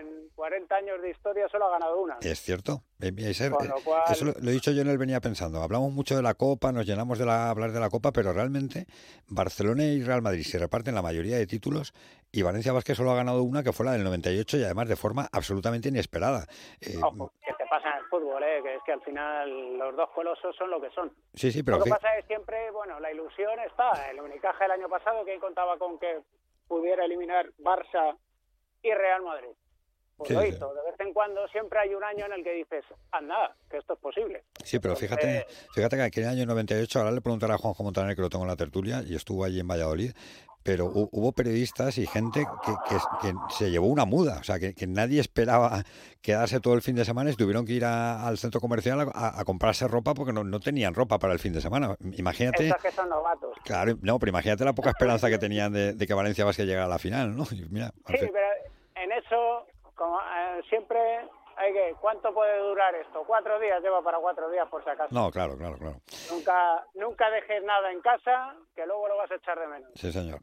[0.00, 2.18] en 40 años de historia solo ha ganado una.
[2.20, 2.82] Es cierto.
[3.00, 3.12] Eh,
[3.84, 5.62] cual- Eso lo he dicho yo en él venía pensando.
[5.62, 8.86] Hablamos mucho de la Copa, nos llenamos de la, hablar de la Copa, pero realmente
[9.28, 11.94] Barcelona y Real Madrid se reparten la mayoría de títulos
[12.32, 14.96] y Valencia Vázquez solo ha ganado una que fue la del 98 y además de
[14.96, 16.46] forma absolutamente inesperada.
[16.80, 18.60] Eh, Ojo, que te pasa en el fútbol, ¿eh?
[18.62, 21.12] que es que al final los dos colosos son lo que son.
[21.34, 24.10] sí, sí, pero lo que pasa es que siempre, bueno, la ilusión está.
[24.10, 26.20] El Unicaja el año pasado, que contaba con que
[26.68, 28.16] pudiera eliminar Barça
[28.82, 29.50] y Real Madrid.
[30.16, 30.48] Pues Sí, lo sí.
[30.48, 30.74] hizo.
[30.74, 33.94] De vez en cuando siempre hay un año en el que dices, anda, que esto
[33.94, 34.44] es posible.
[34.62, 38.20] Sí, pero fíjate, fíjate que aquel año 98, ahora le preguntaré a Juanjo Montaner, que
[38.22, 40.12] lo tengo en la tertulia, y estuvo allí en Valladolid,
[40.62, 44.58] pero hu- hubo periodistas y gente que, que- que se llevó una muda, o sea,
[44.58, 45.82] que, que nadie esperaba
[46.20, 49.44] quedarse todo el fin de semana y tuvieron que ir a- al centro comercial a,
[49.44, 51.96] comprarse ropa porque no, no tenían ropa para el fin de semana.
[52.16, 53.56] Imagínate, Esas que son novatos.
[53.64, 56.86] claro, no, pero imagínate la poca esperanza que tenían de, de que Valencia Vázquez llegara
[56.86, 57.44] a la final, ¿no?
[57.52, 58.46] Y mira, al Sí, pero
[58.96, 60.98] en eso, como eh, siempre,
[61.60, 63.22] hay que, ¿cuánto puede durar esto?
[63.26, 65.14] Cuatro días, lleva para cuatro días por si acaso.
[65.14, 66.00] no, claro, claro, claro.
[66.30, 69.90] Nunca, nunca dejes nada en casa, que luego lo vas a echar de menos.
[69.94, 70.40] Sí, señor.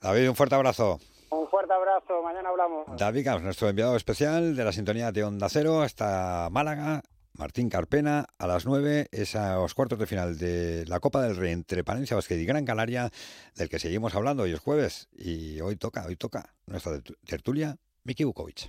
[0.00, 0.98] David, un fuerte abrazo.
[1.30, 2.86] Un fuerte abrazo, mañana hablamos.
[2.98, 7.02] David Camps, nuestro enviado especial de la sintonía de Onda Cero hasta Málaga.
[7.32, 11.84] Martín Carpena a las 9, esos cuartos de final de la Copa del Rey entre
[11.84, 13.08] Palencia Basket y Gran Canaria,
[13.54, 17.76] del que seguimos hablando hoy es jueves y hoy toca, hoy toca nuestra tertu- tertulia,
[18.04, 18.68] Miki Vukovic.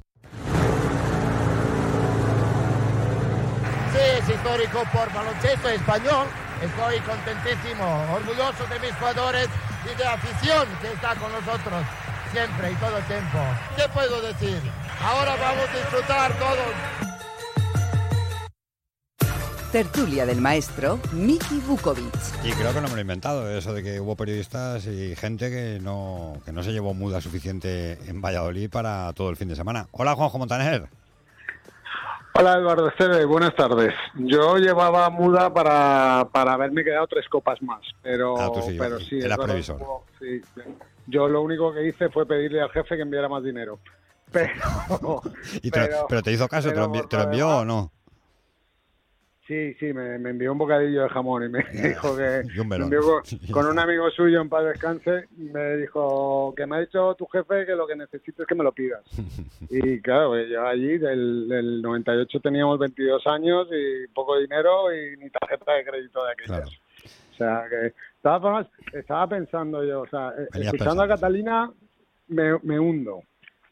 [3.94, 6.28] Sí, es histórico por baloncesto español.
[6.62, 9.48] Estoy contentísimo, orgulloso de mis jugadores
[9.86, 11.84] y de la afición que está con nosotros
[12.32, 13.40] siempre y todo el tiempo.
[13.76, 14.60] ¿Qué puedo decir?
[15.04, 17.02] Ahora vamos a disfrutar todos.
[19.72, 22.14] Tertulia del maestro Miki Vukovic.
[22.44, 25.50] Y creo que no me lo he inventado, eso de que hubo periodistas y gente
[25.50, 29.56] que no, que no se llevó muda suficiente en Valladolid para todo el fin de
[29.56, 29.88] semana.
[29.92, 31.01] Hola Juanjo Montaner.
[32.34, 33.94] Hola Eduardo Esteve, buenas tardes.
[34.16, 39.20] Yo llevaba muda para, para haberme quedado tres copas más, pero, Ah, sí, pero sí,
[39.20, 39.80] verdad, previsor.
[40.20, 40.42] sí.
[41.08, 43.80] Yo lo único que hice fue pedirle al jefe que enviara más dinero.
[44.32, 44.54] Pero,
[45.62, 47.92] Y te- pero, te hizo caso, ¿te lo, pero envi- te lo envió o no?
[49.52, 52.70] Sí, sí, me, me envió un bocadillo de jamón y me dijo que Y un
[52.70, 52.84] me melón.
[52.84, 53.22] envió con,
[53.52, 57.66] con un amigo suyo en paz descanse, me dijo que me ha dicho tu jefe
[57.66, 59.04] que lo que necesito es que me lo pidas.
[59.70, 65.30] Y claro, yo allí del, del 98 teníamos 22 años y poco dinero y ni
[65.30, 66.70] tarjeta de crédito de aquellas.
[67.34, 71.70] O sea que, formas, estaba pensando yo, o sea, Venías escuchando a Catalina
[72.30, 73.24] me, me hundo.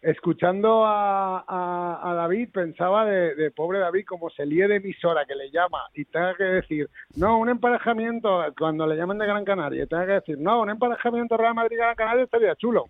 [0.02, 5.26] Escuchando a, a- a David, pensaba de, de pobre David como se líe de emisora
[5.26, 9.44] que le llama y tenga que decir, no, un emparejamiento, cuando le llaman de Gran
[9.44, 12.86] Canaria, y tenga que decir, no, un emparejamiento Real Madrid-Gran Canaria estaría chulo.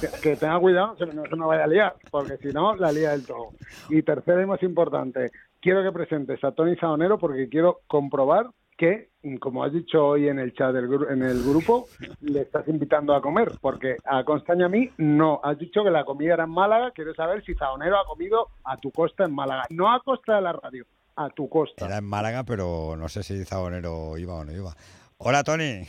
[0.00, 2.92] Que, que tenga cuidado, se- no se nos vaya a liar, porque si no, la
[2.92, 3.48] lía del todo.
[3.90, 8.46] Y tercero y más importante, quiero que presentes a Tony Saonero porque quiero comprobar
[8.78, 9.08] que,
[9.40, 11.86] como has dicho hoy en el chat del gru- en el grupo,
[12.20, 15.40] le estás invitando a comer, porque a Constaña a mí no.
[15.44, 18.76] Has dicho que la comida era en Málaga, quiero saber si Saonero ha comido a
[18.76, 20.84] tu costa en Málaga, no a costa de la radio,
[21.16, 21.86] a tu costa.
[21.86, 24.74] Era en Málaga, pero no sé si Zabonero iba o no iba.
[25.18, 25.82] Hola, Tony.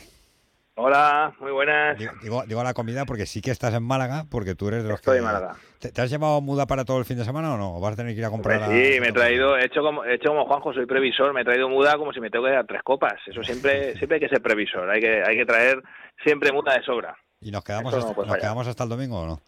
[0.76, 1.96] Hola, muy buenas.
[1.98, 4.82] Digo, digo, digo a la comida porque sí que estás en Málaga, porque tú eres
[4.82, 5.18] de los Estoy que...
[5.18, 5.54] en Málaga.
[5.78, 7.76] ¿Te, te has llevado muda para todo el fin de semana o no?
[7.76, 9.82] ¿O vas a tener que ir a comprar a- Sí, me he traído, he hecho
[9.82, 12.46] como, he hecho como Juanjo, soy previsor, me he traído muda como si me tengo
[12.46, 13.14] que dar tres copas.
[13.26, 15.80] Eso siempre, siempre hay que ser previsor, hay que, hay que traer
[16.24, 17.16] siempre muda de sobra.
[17.40, 19.40] ¿Y nos quedamos, no hasta, nos quedamos hasta el domingo o no?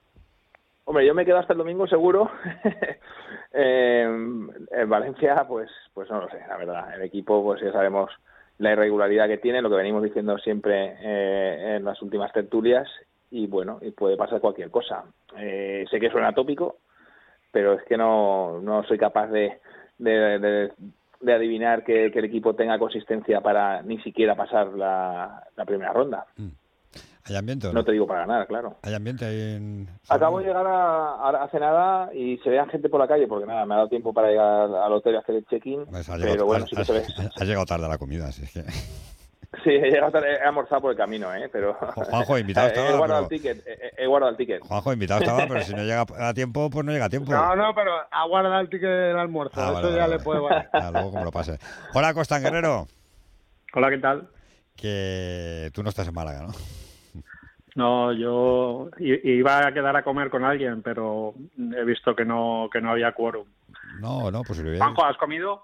[0.85, 2.31] Hombre, yo me quedo hasta el domingo seguro.
[3.59, 6.95] Eh, en Valencia, pues, pues no lo sé, la verdad.
[6.95, 8.11] El equipo, pues ya sabemos
[8.59, 12.89] la irregularidad que tiene, lo que venimos diciendo siempre eh, en las últimas tertulias,
[13.31, 15.05] y bueno, y puede pasar cualquier cosa.
[15.37, 16.77] Eh, sé que suena tópico,
[17.51, 19.59] pero es que no, no soy capaz de,
[19.99, 20.73] de,
[21.27, 26.27] adivinar que, el equipo tenga consistencia para ni siquiera pasar la, la primera ronda.
[27.29, 28.77] ¿Hay ambiente o No te digo para ganar, claro.
[28.83, 29.89] ¿Hay ambiente ahí en...?
[30.09, 33.47] Acabo de llegar a, a- hace nada y se veía gente por la calle, porque
[33.47, 35.87] nada, me ha dado tiempo para llegar al hotel y hacer el check-in.
[35.87, 36.99] Pues pero llegado, bueno, has- sí que se ve.
[37.01, 38.63] has- has llegado tarde a la comida, así es que...
[39.65, 41.49] Sí, he llegado tarde, he almorzado por el camino, ¿eh?
[41.51, 41.75] Pero.
[41.75, 44.61] Juanjo, invitado he, estaba, he guardado pero- el ticket, he, he guardado el ticket.
[44.61, 47.33] Juanjo, invitado estaba, pero si no llega a tiempo, pues no llega a tiempo.
[47.33, 50.41] No, no, pero aguarda el ticket del almuerzo, Ah, eso vale, ya vale, le puede
[50.41, 50.69] valer.
[50.73, 51.59] Ah, luego como lo pase.
[51.95, 52.87] Hola, Costan Guerrero.
[53.75, 54.29] Hola, ¿qué tal?
[54.77, 56.53] Que tú no estás en Málaga, ¿no?
[57.77, 62.69] No, yo i- iba a quedar a comer con alguien, pero he visto que no
[62.73, 63.47] que no había quórum.
[64.01, 65.63] No, no, pues si lo hubiera- Juanjo, ¿has comido?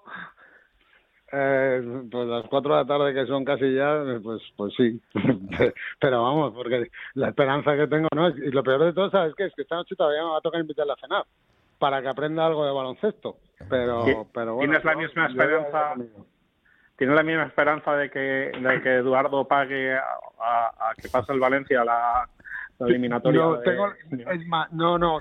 [1.31, 5.01] Eh, pues las 4 de la tarde que son casi ya, pues pues sí.
[5.99, 8.29] Pero vamos, porque la esperanza que tengo, ¿no?
[8.29, 9.45] Y lo peor de todo, ¿sabes qué?
[9.45, 11.25] Es que esta noche todavía me va a tocar invitarle a cenar
[11.79, 13.37] para que aprenda algo de baloncesto.
[13.67, 14.71] Pero, pero bueno.
[14.71, 14.99] ¿Tienes la ¿no?
[14.99, 15.95] misma Yo esperanza?
[16.97, 20.03] ¿Tienes la misma esperanza de que, de que Eduardo pague a,
[20.39, 22.29] a- a que pase el Valencia a la,
[22.77, 23.41] la eliminatoria?
[23.41, 23.87] No, de- tengo,
[24.31, 25.19] es más, no, no,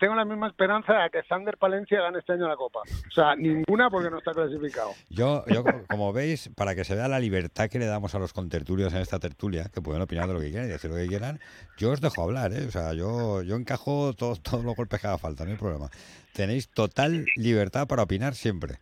[0.00, 2.80] tengo la misma esperanza de que Sander Palencia gane este año la Copa.
[2.80, 4.90] O sea, ninguna porque no está clasificado.
[5.10, 8.18] Yo, yo, co- como veis, para que se vea la libertad que le damos a
[8.18, 10.96] los contertulios en esta tertulia, que pueden opinar de lo que quieran y decir lo
[10.96, 11.38] que quieran,
[11.76, 12.66] yo os dejo hablar, ¿eh?
[12.66, 15.88] O sea, yo, yo encajo todos, todos los golpes que haga falta, no hay problema.
[16.34, 18.78] Tenéis total libertad para opinar siempre.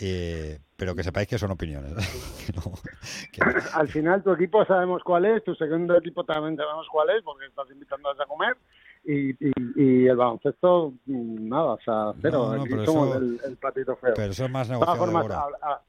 [0.00, 1.92] Eh, pero que sepáis que son opiniones.
[2.46, 2.72] Que no-
[3.32, 7.22] que- Al final tu equipo sabemos cuál es, tu segundo equipo también sabemos cuál es
[7.22, 8.56] porque estás invitándoles a comer
[9.04, 12.48] y, y, y el baloncesto, mm, nada, o sea, cero.
[12.50, 14.14] No, no, Aquí pero somos eso- el, el patito feo.
[14.16, 15.58] pero eso es más negociado de formas, ahora.
[15.62, 15.82] a- a-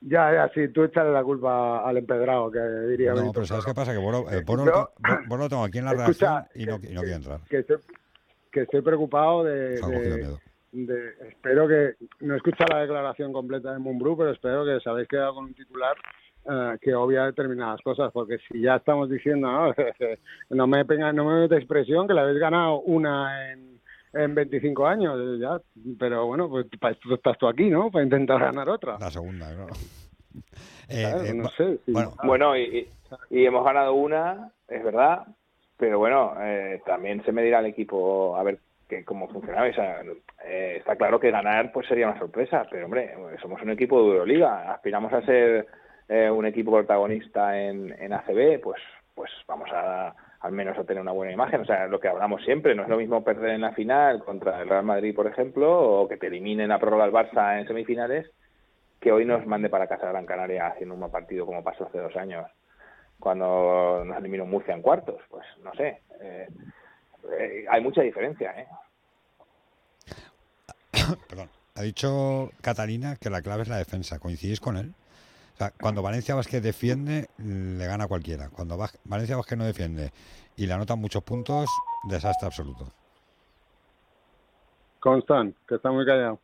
[0.00, 3.74] ya, ya, sí, tú échale la culpa al empedrado, que diría No, pero ¿sabes qué
[3.74, 3.92] pasa?
[3.92, 4.90] Que Boro, eh, Yo- lo, tengo-
[5.28, 7.40] Boro lo tengo aquí en la Escucha, redacción y no, y no quiere entrar.
[7.48, 7.76] que estoy,
[8.52, 10.36] que estoy preocupado de.
[10.84, 14.86] De- espero que no he escuchado la declaración completa de Mumbrú, pero espero que os
[14.86, 15.96] habéis quedado con un titular
[16.48, 19.74] eh, que obvia determinadas cosas, porque si ya estamos diciendo, no,
[20.50, 23.80] no me pega, no me metáis presión, que la habéis ganado una en,
[24.12, 25.60] en 25 años, eh, ya,
[25.98, 27.90] pero bueno, pues para esto estás tú aquí, ¿no?
[27.90, 28.98] Para intentar ganar otra.
[28.98, 29.72] La segunda, claro.
[30.88, 31.78] Claro, eh, no sé.
[31.84, 31.92] sí.
[31.92, 32.88] bueno, Bueno, y, y-
[33.30, 35.26] y hemos ganado una, es verdad,
[35.78, 38.58] pero bueno, eh, también se medirá el equipo a ver
[38.88, 39.68] que, cómo funcionaba.
[39.68, 39.72] O
[40.44, 44.08] eh, está claro que ganar pues sería una sorpresa, pero hombre, somos un equipo de
[44.10, 45.66] Euroliga, aspiramos a ser
[46.08, 48.80] eh, un equipo protagonista en, en ACB, pues,
[49.14, 51.62] pues vamos a al menos a tener una buena imagen.
[51.62, 54.60] O sea, lo que hablamos siempre, no es lo mismo perder en la final contra
[54.60, 58.30] el Real Madrid, por ejemplo, o que te eliminen a prórroga el Barça en semifinales,
[59.00, 62.16] que hoy nos mande para casa Gran Canaria haciendo un partido como pasó hace dos
[62.16, 62.46] años
[63.18, 65.20] cuando nos eliminó Murcia en cuartos.
[65.28, 66.02] Pues no sé.
[66.20, 66.48] eh,
[67.38, 68.66] eh, hay mucha diferencia, ¿eh?
[71.28, 71.50] Perdón.
[71.74, 74.18] Ha dicho Catalina que la clave es la defensa.
[74.18, 74.94] ¿Coincidís con él?
[75.54, 78.48] O sea, cuando Valencia Vázquez defiende, le gana a cualquiera.
[78.50, 80.10] Cuando Vaz- Valencia Vázquez no defiende
[80.56, 81.68] y le anotan muchos puntos,
[82.08, 82.90] desastre absoluto.
[85.00, 86.40] Constant, que está muy callado.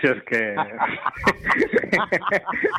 [0.00, 0.54] Si es que...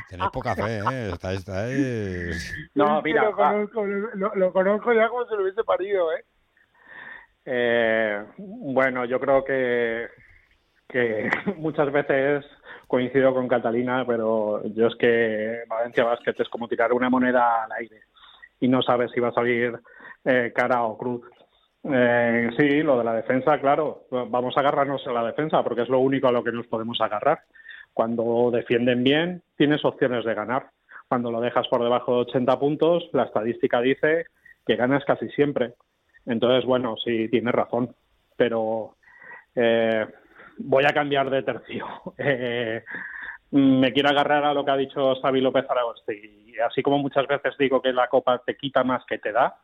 [0.09, 1.09] Tenéis poca fe, ¿eh?
[1.13, 5.43] Estáis, estáis- No, Es que mira, Lo conozco, lo, lo conozco ya como si lo
[5.43, 6.23] hubiese parido, ¿eh?
[7.45, 10.07] Eh, bueno, yo creo que,
[10.87, 12.45] que muchas veces
[12.87, 17.71] coincido con Catalina, pero yo es que Valencia Basket es como tirar una moneda al
[17.73, 18.01] aire
[18.59, 19.77] y no sabes si va a salir
[20.25, 21.23] eh, cara o cruz.
[21.83, 25.89] Eh, sí, lo de la defensa, claro, vamos a agarrarnos a la defensa porque es
[25.89, 27.41] lo único a lo que nos podemos agarrar.
[27.93, 30.69] Cuando defienden bien, tienes opciones de ganar.
[31.07, 34.25] Cuando lo dejas por debajo de 80 puntos, la estadística dice
[34.65, 35.73] que ganas casi siempre.
[36.25, 37.93] Entonces, bueno, sí, tienes razón,
[38.37, 38.95] pero
[39.53, 40.07] eh,
[40.57, 41.85] voy a cambiar de tercio.
[42.17, 42.83] Eh,
[43.51, 46.55] me quiero agarrar a lo que ha dicho Xavi López Aragosti.
[46.67, 49.55] Así como muchas veces digo que la Copa te quita más que te da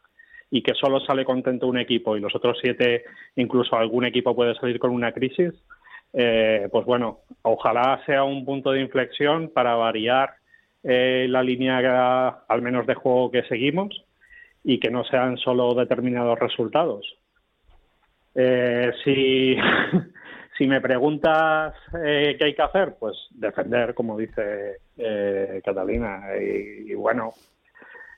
[0.52, 3.04] y que solo sale contento un equipo y los otros siete,
[3.36, 5.54] incluso algún equipo puede salir con una crisis,
[6.14, 10.34] eh, pues bueno, ojalá sea un punto de inflexión para variar
[10.84, 14.06] eh, la línea, al menos de juego que seguimos,
[14.64, 17.18] y que no sean solo determinados resultados.
[18.36, 19.58] Eh, si,
[20.68, 21.74] me preguntas
[22.04, 26.22] eh, qué hay que hacer, pues defender, como dice eh, Catalina.
[26.40, 27.34] Y bueno,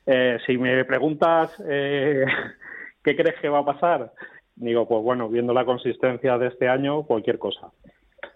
[0.06, 2.26] eh, si me preguntas eh,
[3.04, 4.12] qué crees que va a pasar,
[4.56, 7.72] digo, pues bueno, viendo la consistencia de este año, cualquier cosa.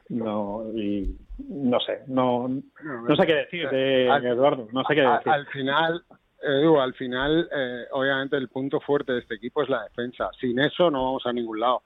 [0.09, 1.15] No, y
[1.49, 5.31] no sé, no, no sé qué decir, eh, Al- Eduardo, no sé qué decir.
[5.31, 6.03] Al final,
[6.41, 10.29] Edu, al final, eh, obviamente el punto fuerte de este equipo es la defensa.
[10.39, 11.81] Sin eso no vamos a ningún lado.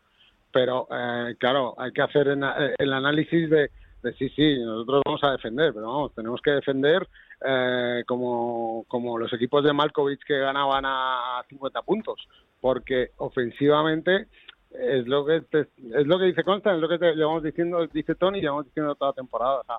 [0.51, 3.71] Pero, eh, claro, hay que hacer en- eh, el análisis de,
[4.03, 7.07] de sí, sí, nosotros vamos a defender, pero vamos, tenemos que defender
[7.45, 12.27] eh, como, como los equipos de Malkovich que ganaban a 50 puntos,
[12.61, 14.27] porque ofensivamente
[14.71, 17.85] es lo que te- es lo que dice Constant, es lo que te, llevamos diciendo,
[17.87, 19.59] dice Tony, llevamos diciendo toda la temporada.
[19.61, 19.75] O sea,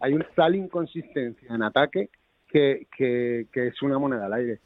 [0.00, 2.08] hay una tal inconsistencia en ataque
[2.48, 4.60] que, que, que es una moneda al aire.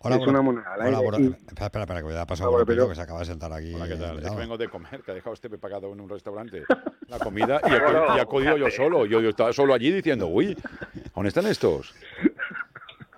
[0.00, 0.64] Hola, es una moneda.
[0.78, 3.00] Hola, Boro- Y- Espera, espera, espera, que me ha pasado Hola, por el que se
[3.02, 3.74] acaba de sentar aquí.
[3.74, 4.18] Hola, ¿qué tal?
[4.20, 6.62] Es que vengo de comer, que ha dejado usted pagado en un restaurante
[7.08, 7.76] la comida y, he,
[8.14, 9.06] y he acudido yo solo.
[9.06, 10.56] Yo, yo estaba solo allí diciendo, uy,
[11.14, 11.92] ¿dónde están estos?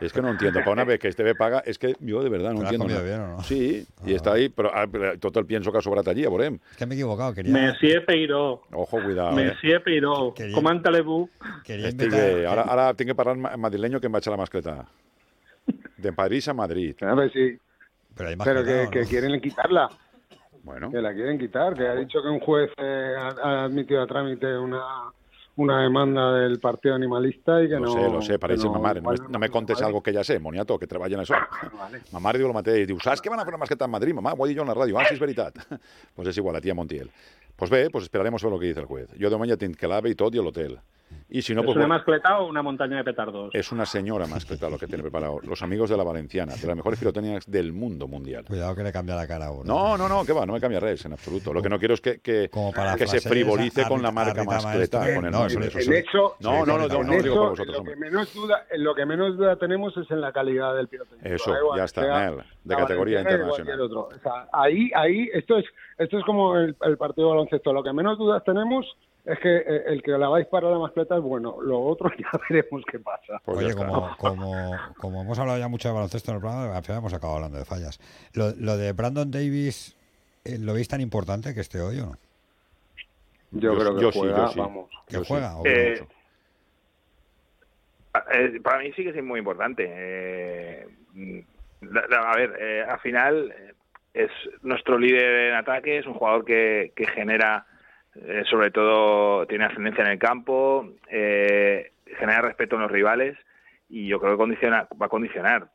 [0.01, 0.61] Es que no entiendo.
[0.61, 2.72] Para una vez que este paga, és que jo de verdad no ¿Te lo has
[2.72, 2.85] entiendo.
[2.87, 3.18] comido nada.
[3.18, 3.43] bien o no?
[3.45, 6.59] Sí, y está ahí, pero, ah, pero tot el pienso que ha sobrat allí, veurem.
[6.70, 7.53] Es que me he equivocado, quería...
[7.53, 8.62] Messier Peiró.
[8.72, 9.33] Ojo, cuidado.
[9.39, 9.45] eh.
[9.45, 10.33] Messier Peiró.
[10.33, 11.28] Quería- Com en Telebú.
[11.62, 12.47] Quería Estic invitar- bé.
[12.47, 14.87] Ara, ara tinc que en madrileño que em vaig a la mascleta.
[16.01, 16.94] De París a Madrid.
[17.03, 17.59] A ver, sí.
[18.14, 19.07] Pero, hay Pero que, mascletado, que ¿no?
[19.09, 19.88] quieren quitarla.
[20.62, 20.90] Bueno.
[20.90, 24.07] Que la quieren quitar, que ha dicho que un juez eh, ha, ha admitido a
[24.07, 24.82] trámite una,
[25.57, 27.92] una demanda del Partido Animalista y que Lo no...
[27.92, 28.74] sé, lo sé, pareix que no.
[28.78, 29.86] No, me- no me contes vale.
[29.86, 31.38] algo que ja sé, moniato, que treballa en això.
[31.78, 32.03] Vale.
[32.12, 34.14] Ma mare diu el mateix, diu, saps que van a fer una masqueta en Madrid,
[34.14, 34.34] mamà?
[34.36, 35.57] Ho he dit jo en la ràdio, ah, sí, és veritat.
[36.14, 37.09] pues és igual, la tia Montiel.
[37.57, 39.09] Pues bé, pues esperaremos a ver lo que dice el juez.
[39.20, 40.78] Jo de ja tinc que l'AVE i tot i l'hotel.
[41.33, 43.55] Y si no, ¿Es pues una bueno, mascleta o una montaña de petardos?
[43.55, 45.39] es una señora mascleta lo que tiene preparado.
[45.45, 48.45] Los amigos de la Valenciana, de las mejores pirotécnicas del mundo mundial.
[48.47, 49.63] Cuidado que le cambia la cara a uno.
[49.65, 51.53] No, no, no, que va, no me cambia res en absoluto.
[51.53, 54.43] Lo que no quiero es que, que, para que se frivolice a- con la marca
[54.45, 55.67] mascleta, con el nombre.
[55.69, 58.35] eso- eso, No, no, no, no, en no lo digo eso, vosotros, lo que menos
[58.35, 61.35] duda, lo que menos duda tenemos es en la calidad del pilotécnico.
[61.35, 63.81] Eso, ya está, Nel, de categoría internacional.
[63.81, 64.01] otro.
[64.09, 65.65] O sea, ahí, ahí, esto es,
[65.99, 67.73] esto es como el, el partido de baloncesto.
[67.73, 68.85] Lo que menos dudas tenemos
[69.25, 71.61] es que eh, el que la vais para la mascleta es bueno.
[71.62, 73.41] Lo otro ya veremos qué pasa.
[73.45, 76.83] Pues Oye, como, como, como hemos hablado ya mucho de baloncesto en el programa, al
[76.83, 77.99] final hemos acabado hablando de fallas.
[78.35, 79.97] Lo, lo de Brandon Davis,
[80.45, 82.12] eh, ¿lo veis tan importante que esté hoy o no?
[83.53, 84.61] Yo, creo que yo sí, juega, yo sí.
[84.61, 84.91] vamos.
[85.09, 85.29] ¿Que Yo sí.
[85.29, 85.55] juega?
[85.64, 86.12] Eh, mucho?
[88.33, 89.85] Eh, para mí sí que es muy importante.
[89.89, 90.87] Eh,
[91.83, 93.55] la- la- a ver, eh, al final
[94.14, 94.31] es
[94.62, 97.66] nuestro líder en ataque, es un jugador que, que genera,
[98.17, 103.37] eh, sobre todo, tiene ascendencia en el campo, eh, genera respeto en los rivales
[103.89, 105.69] y yo creo que condiciona, va a condicionar.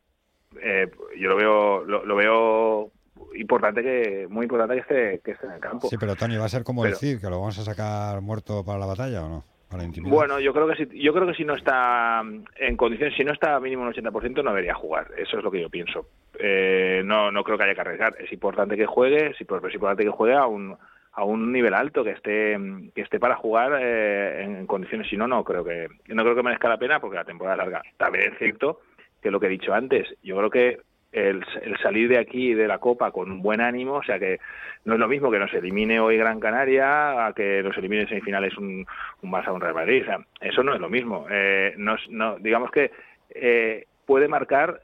[0.62, 2.92] Eh, yo lo veo, lo, lo veo
[3.36, 5.88] importante que, muy importante que esté, que esté en el campo.
[5.90, 8.64] Sí, pero Tony, ¿va a ser como Pero- decir que lo vamos a sacar muerto
[8.64, 9.44] para la batalla o no?
[9.70, 9.90] Para la.
[10.10, 12.22] Bueno, yo creo que si, yo creo que si no está
[12.58, 15.08] en condiciones, si no está mínimo un 80%, no debería jugar.
[15.18, 16.08] Eso es lo que yo pienso.
[16.40, 18.16] Eh, no, no creo que haya que arriesgar.
[18.20, 20.78] Es importante que juegue, impor- es importante que juegue a un
[21.18, 22.58] a un nivel alto, que esté
[22.94, 25.08] que esté para jugar eh, en condiciones.
[25.10, 27.60] Si no, no creo que no creo que merezca la pena porque la temporada es
[27.60, 27.82] larga.
[27.98, 28.82] También es cierto
[29.22, 30.78] que lo que he dicho antes, yo creo que
[31.14, 34.40] el, el salir de aquí de la Copa con un buen ánimo, o sea que
[34.84, 38.10] no es lo mismo que nos elimine hoy Gran Canaria a que nos elimine en
[38.10, 38.86] semifinales un,
[39.22, 41.26] un Barça un Real Madrid, o sea, eso no es lo mismo.
[41.32, 42.92] Eh, no, no- digamos que
[43.30, 44.82] eh, puede marcar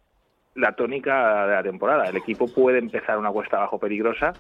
[0.56, 2.06] la tónica de la temporada.
[2.10, 4.34] El equipo puede empezar una cuesta abajo peligrosa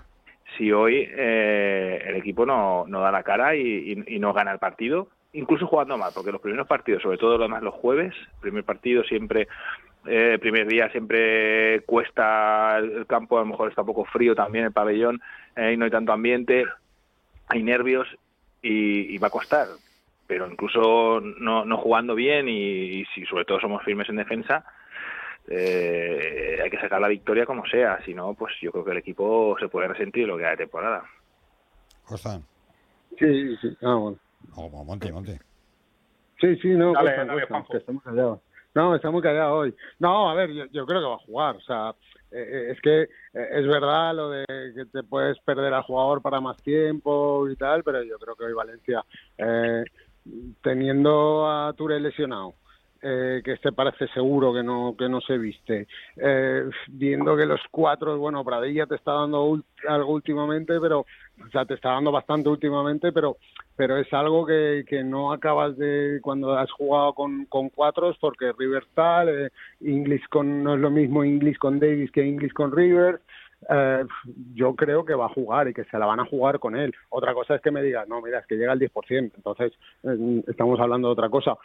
[0.58, 4.60] si hoy eh, el equipo no, no da la cara y, y- no gana el
[4.60, 9.04] partido, incluso jugando mal, porque los primeros partidos, sobre todo además los jueves, primer partido
[9.04, 9.48] siempre,
[10.06, 14.66] eh, primer día siempre cuesta el campo, a lo mejor está un poco frío también
[14.66, 15.22] el pabellón
[15.56, 16.66] eh, y no hay tanto ambiente,
[17.48, 18.08] hay nervios
[18.62, 19.68] y, va a costar.
[20.28, 24.64] Pero incluso no, no jugando bien y si sobre todo somos firmes en defensa,
[25.48, 28.00] eh, hay que sacar la victoria como sea.
[28.06, 30.64] Si no, pues yo creo que el equipo se puede resentir lo que hay de
[30.66, 31.04] temporada.
[32.06, 32.42] Costa.
[33.18, 33.78] Sí, sí.
[33.82, 34.18] Ah, bueno.
[34.56, 35.34] O o Monty, Monty.
[36.40, 37.72] Sí, sí, no, Dale, Costa, dale, Costa, Juanjo.
[37.72, 38.40] que estamos callados.
[38.74, 39.76] No, está muy callado hoy.
[40.00, 41.56] No, a ver, yo, yo creo que va a jugar.
[41.58, 41.90] O sea,
[42.32, 46.22] eh, eh, es que eh, es verdad lo de que te puedes perder al jugador
[46.22, 49.04] para más tiempo y tal, pero yo creo que hoy Valencia,
[49.38, 49.84] eh,
[50.64, 52.54] teniendo a Touré lesionado,
[53.02, 55.88] eh, que este parece seguro que no que no se viste,
[56.18, 61.66] eh, viendo que los cuatro, bueno, Pradilla te está dando algo últimamente, pero, o sea,
[61.66, 63.38] te está dando bastante últimamente, pero
[63.76, 67.72] pero es algo que, que no acabas de cuando has jugado con, con
[68.20, 69.50] porque Rivers tal, eh,
[69.80, 73.22] Inglis con no es lo mismo Inglis con Davis que Inglis con Rivers.
[73.70, 74.06] Eh,
[74.56, 76.94] yo creo que va a jugar y que se la van a jugar con él.
[77.10, 80.44] Otra cosa es que me digas, no, mira, es que llega al 10%, entonces eh,
[80.48, 81.58] estamos hablando de otra cosa.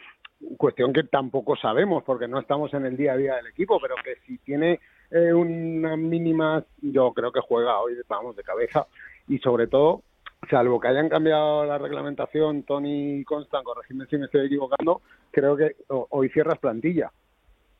[0.57, 3.95] Cuestión que tampoco sabemos porque no estamos en el día a día del equipo, pero
[4.03, 4.79] que si tiene
[5.09, 8.85] eh, una mínima, yo creo que juega hoy, vamos, de cabeza
[9.27, 10.03] y sobre todo
[10.49, 15.57] salvo que hayan cambiado la reglamentación, Tony y Constant, corregidme si me estoy equivocando, creo
[15.57, 17.11] que hoy cierras plantilla.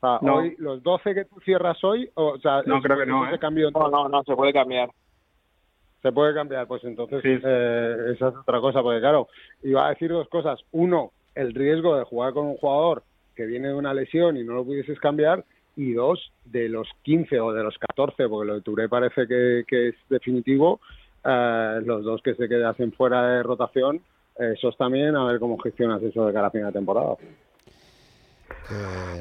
[0.00, 0.36] sea, No.
[0.36, 3.38] hoy, los 12 que tú cierras hoy, o sea, No, creo que no, ¿eh?
[3.38, 4.90] cambió No, no, no, se puede cambiar.
[6.02, 7.28] se puede cambiar, pues entonces Sí.
[7.42, 9.26] eh, esa es otra cosa, porque claro,
[9.64, 10.60] iba a decir dos cosas.
[10.70, 13.02] Uno, el riesgo de jugar con un jugador
[13.34, 15.44] que viene de una lesión y no lo pudieses cambiar.
[15.76, 19.62] Y dos, de los 15 o de los 14, porque lo de Touré parece que,
[19.66, 20.80] que es definitivo,
[21.24, 24.00] eh, los dos que se quedasen fuera de rotación,
[24.38, 27.14] esos también, a ver cómo gestionas eso de cara a final de temporada.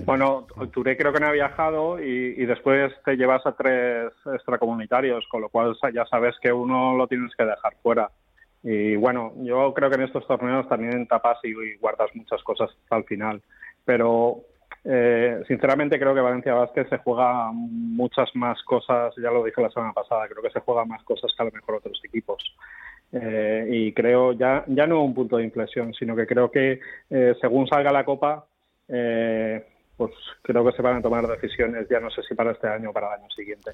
[0.06, 5.42] Bueno, Touré creo que no ha viajado y, después te llevas a tres extracomunitarios, con
[5.42, 8.10] lo cual ya sabes que uno lo tienes que dejar fuera.
[8.64, 13.04] Y bueno, yo creo que en estos torneos también tapas y, guardas muchas cosas al
[13.06, 13.42] final.
[13.86, 14.42] Pero
[14.84, 19.70] eh, sinceramente creo que Valencia Vázquez se juega muchas más cosas, ya lo dije la
[19.70, 22.44] semana pasada, creo que se juega más cosas que a lo mejor otros equipos.
[23.12, 27.36] Eh, y creo ya, ya no un punto de inflexión, sino que creo que eh,
[27.40, 28.47] según salga la Copa,
[28.88, 29.66] eh,
[29.98, 30.12] pues
[30.44, 32.94] creo que se van a tomar decisiones, ya no sé si para este año o
[32.94, 33.72] para el año siguiente.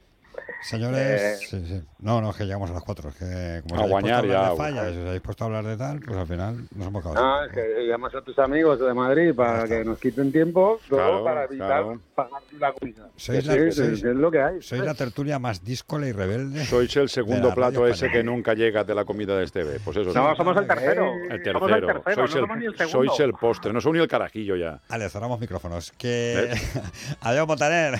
[0.62, 1.82] Señores, Eh, sí, sí.
[2.00, 3.10] no, no, es que llegamos a las cuatro.
[3.10, 5.66] Es que como A os habéis puesto ya, de fallas, os habéis puesto a hablar
[5.66, 7.20] de tal, pues al final nos hemos quedado.
[7.24, 11.06] Ah, es que llamas a tus amigos de Madrid para que nos quiten tiempo, luego
[11.10, 12.00] Claro, para evitar claro.
[12.16, 13.08] pagar la comida.
[13.18, 14.62] Sois la, sí, sois- es lo que hay.
[14.62, 16.66] sois la tertulia más díscola y rebelde.
[16.66, 19.80] Sois el segundo plato radio ese que nunca llega de la comida de Esteve.
[19.84, 20.14] Pues eso.
[20.14, 21.12] No, somos el tercero.
[21.30, 22.02] El Somos el tercero.
[22.04, 22.98] tercero, sois, no el, somos ni el segundo.
[23.14, 24.80] sois el postre, no soy ni el carajillo ya.
[24.90, 25.92] Vale, cerramos micrófonos.
[26.14, 26.54] Que...
[26.54, 26.82] ¿Eh?
[27.22, 28.00] Adiós, Montaner.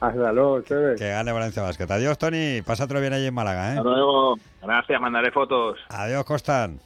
[0.00, 0.96] Hasta luego, chévere.
[0.96, 1.90] Que gane Valencia Basket.
[1.90, 2.62] Adiós, Tony.
[2.62, 3.78] Pásatelo bien ahí en Málaga, ¿eh?
[3.78, 4.36] Hasta luego.
[4.62, 5.78] Gracias, mandaré fotos.
[5.88, 6.80] Adiós, Costan.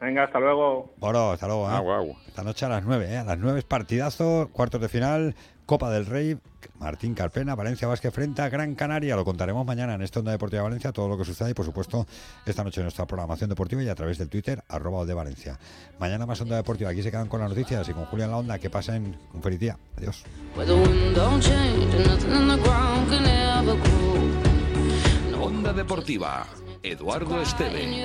[0.00, 0.92] Venga, hasta luego.
[0.98, 1.66] Boro, hasta luego.
[1.70, 1.72] ¿eh?
[1.74, 3.16] Ah, Esta noche a las 9, ¿eh?
[3.18, 6.36] A las 9 es partidazo, cuartos de final, Copa del Rey,
[6.78, 9.16] Martín Carpena, Valencia Vázquez frente a Gran Canaria.
[9.16, 12.06] Lo contaremos mañana en esta Onda Deportiva Valencia, todo lo que sucede y, por supuesto,
[12.44, 15.58] esta noche en nuestra programación deportiva y a través del Twitter, arroba de Valencia.
[15.98, 16.90] Mañana más Onda Deportiva.
[16.90, 18.58] Aquí se quedan con las noticias y con Julián La Onda.
[18.58, 19.78] Que pasen un feliz día.
[19.96, 20.24] Adiós.
[25.40, 26.46] Onda Deportiva.
[26.82, 28.04] Eduardo Esteve.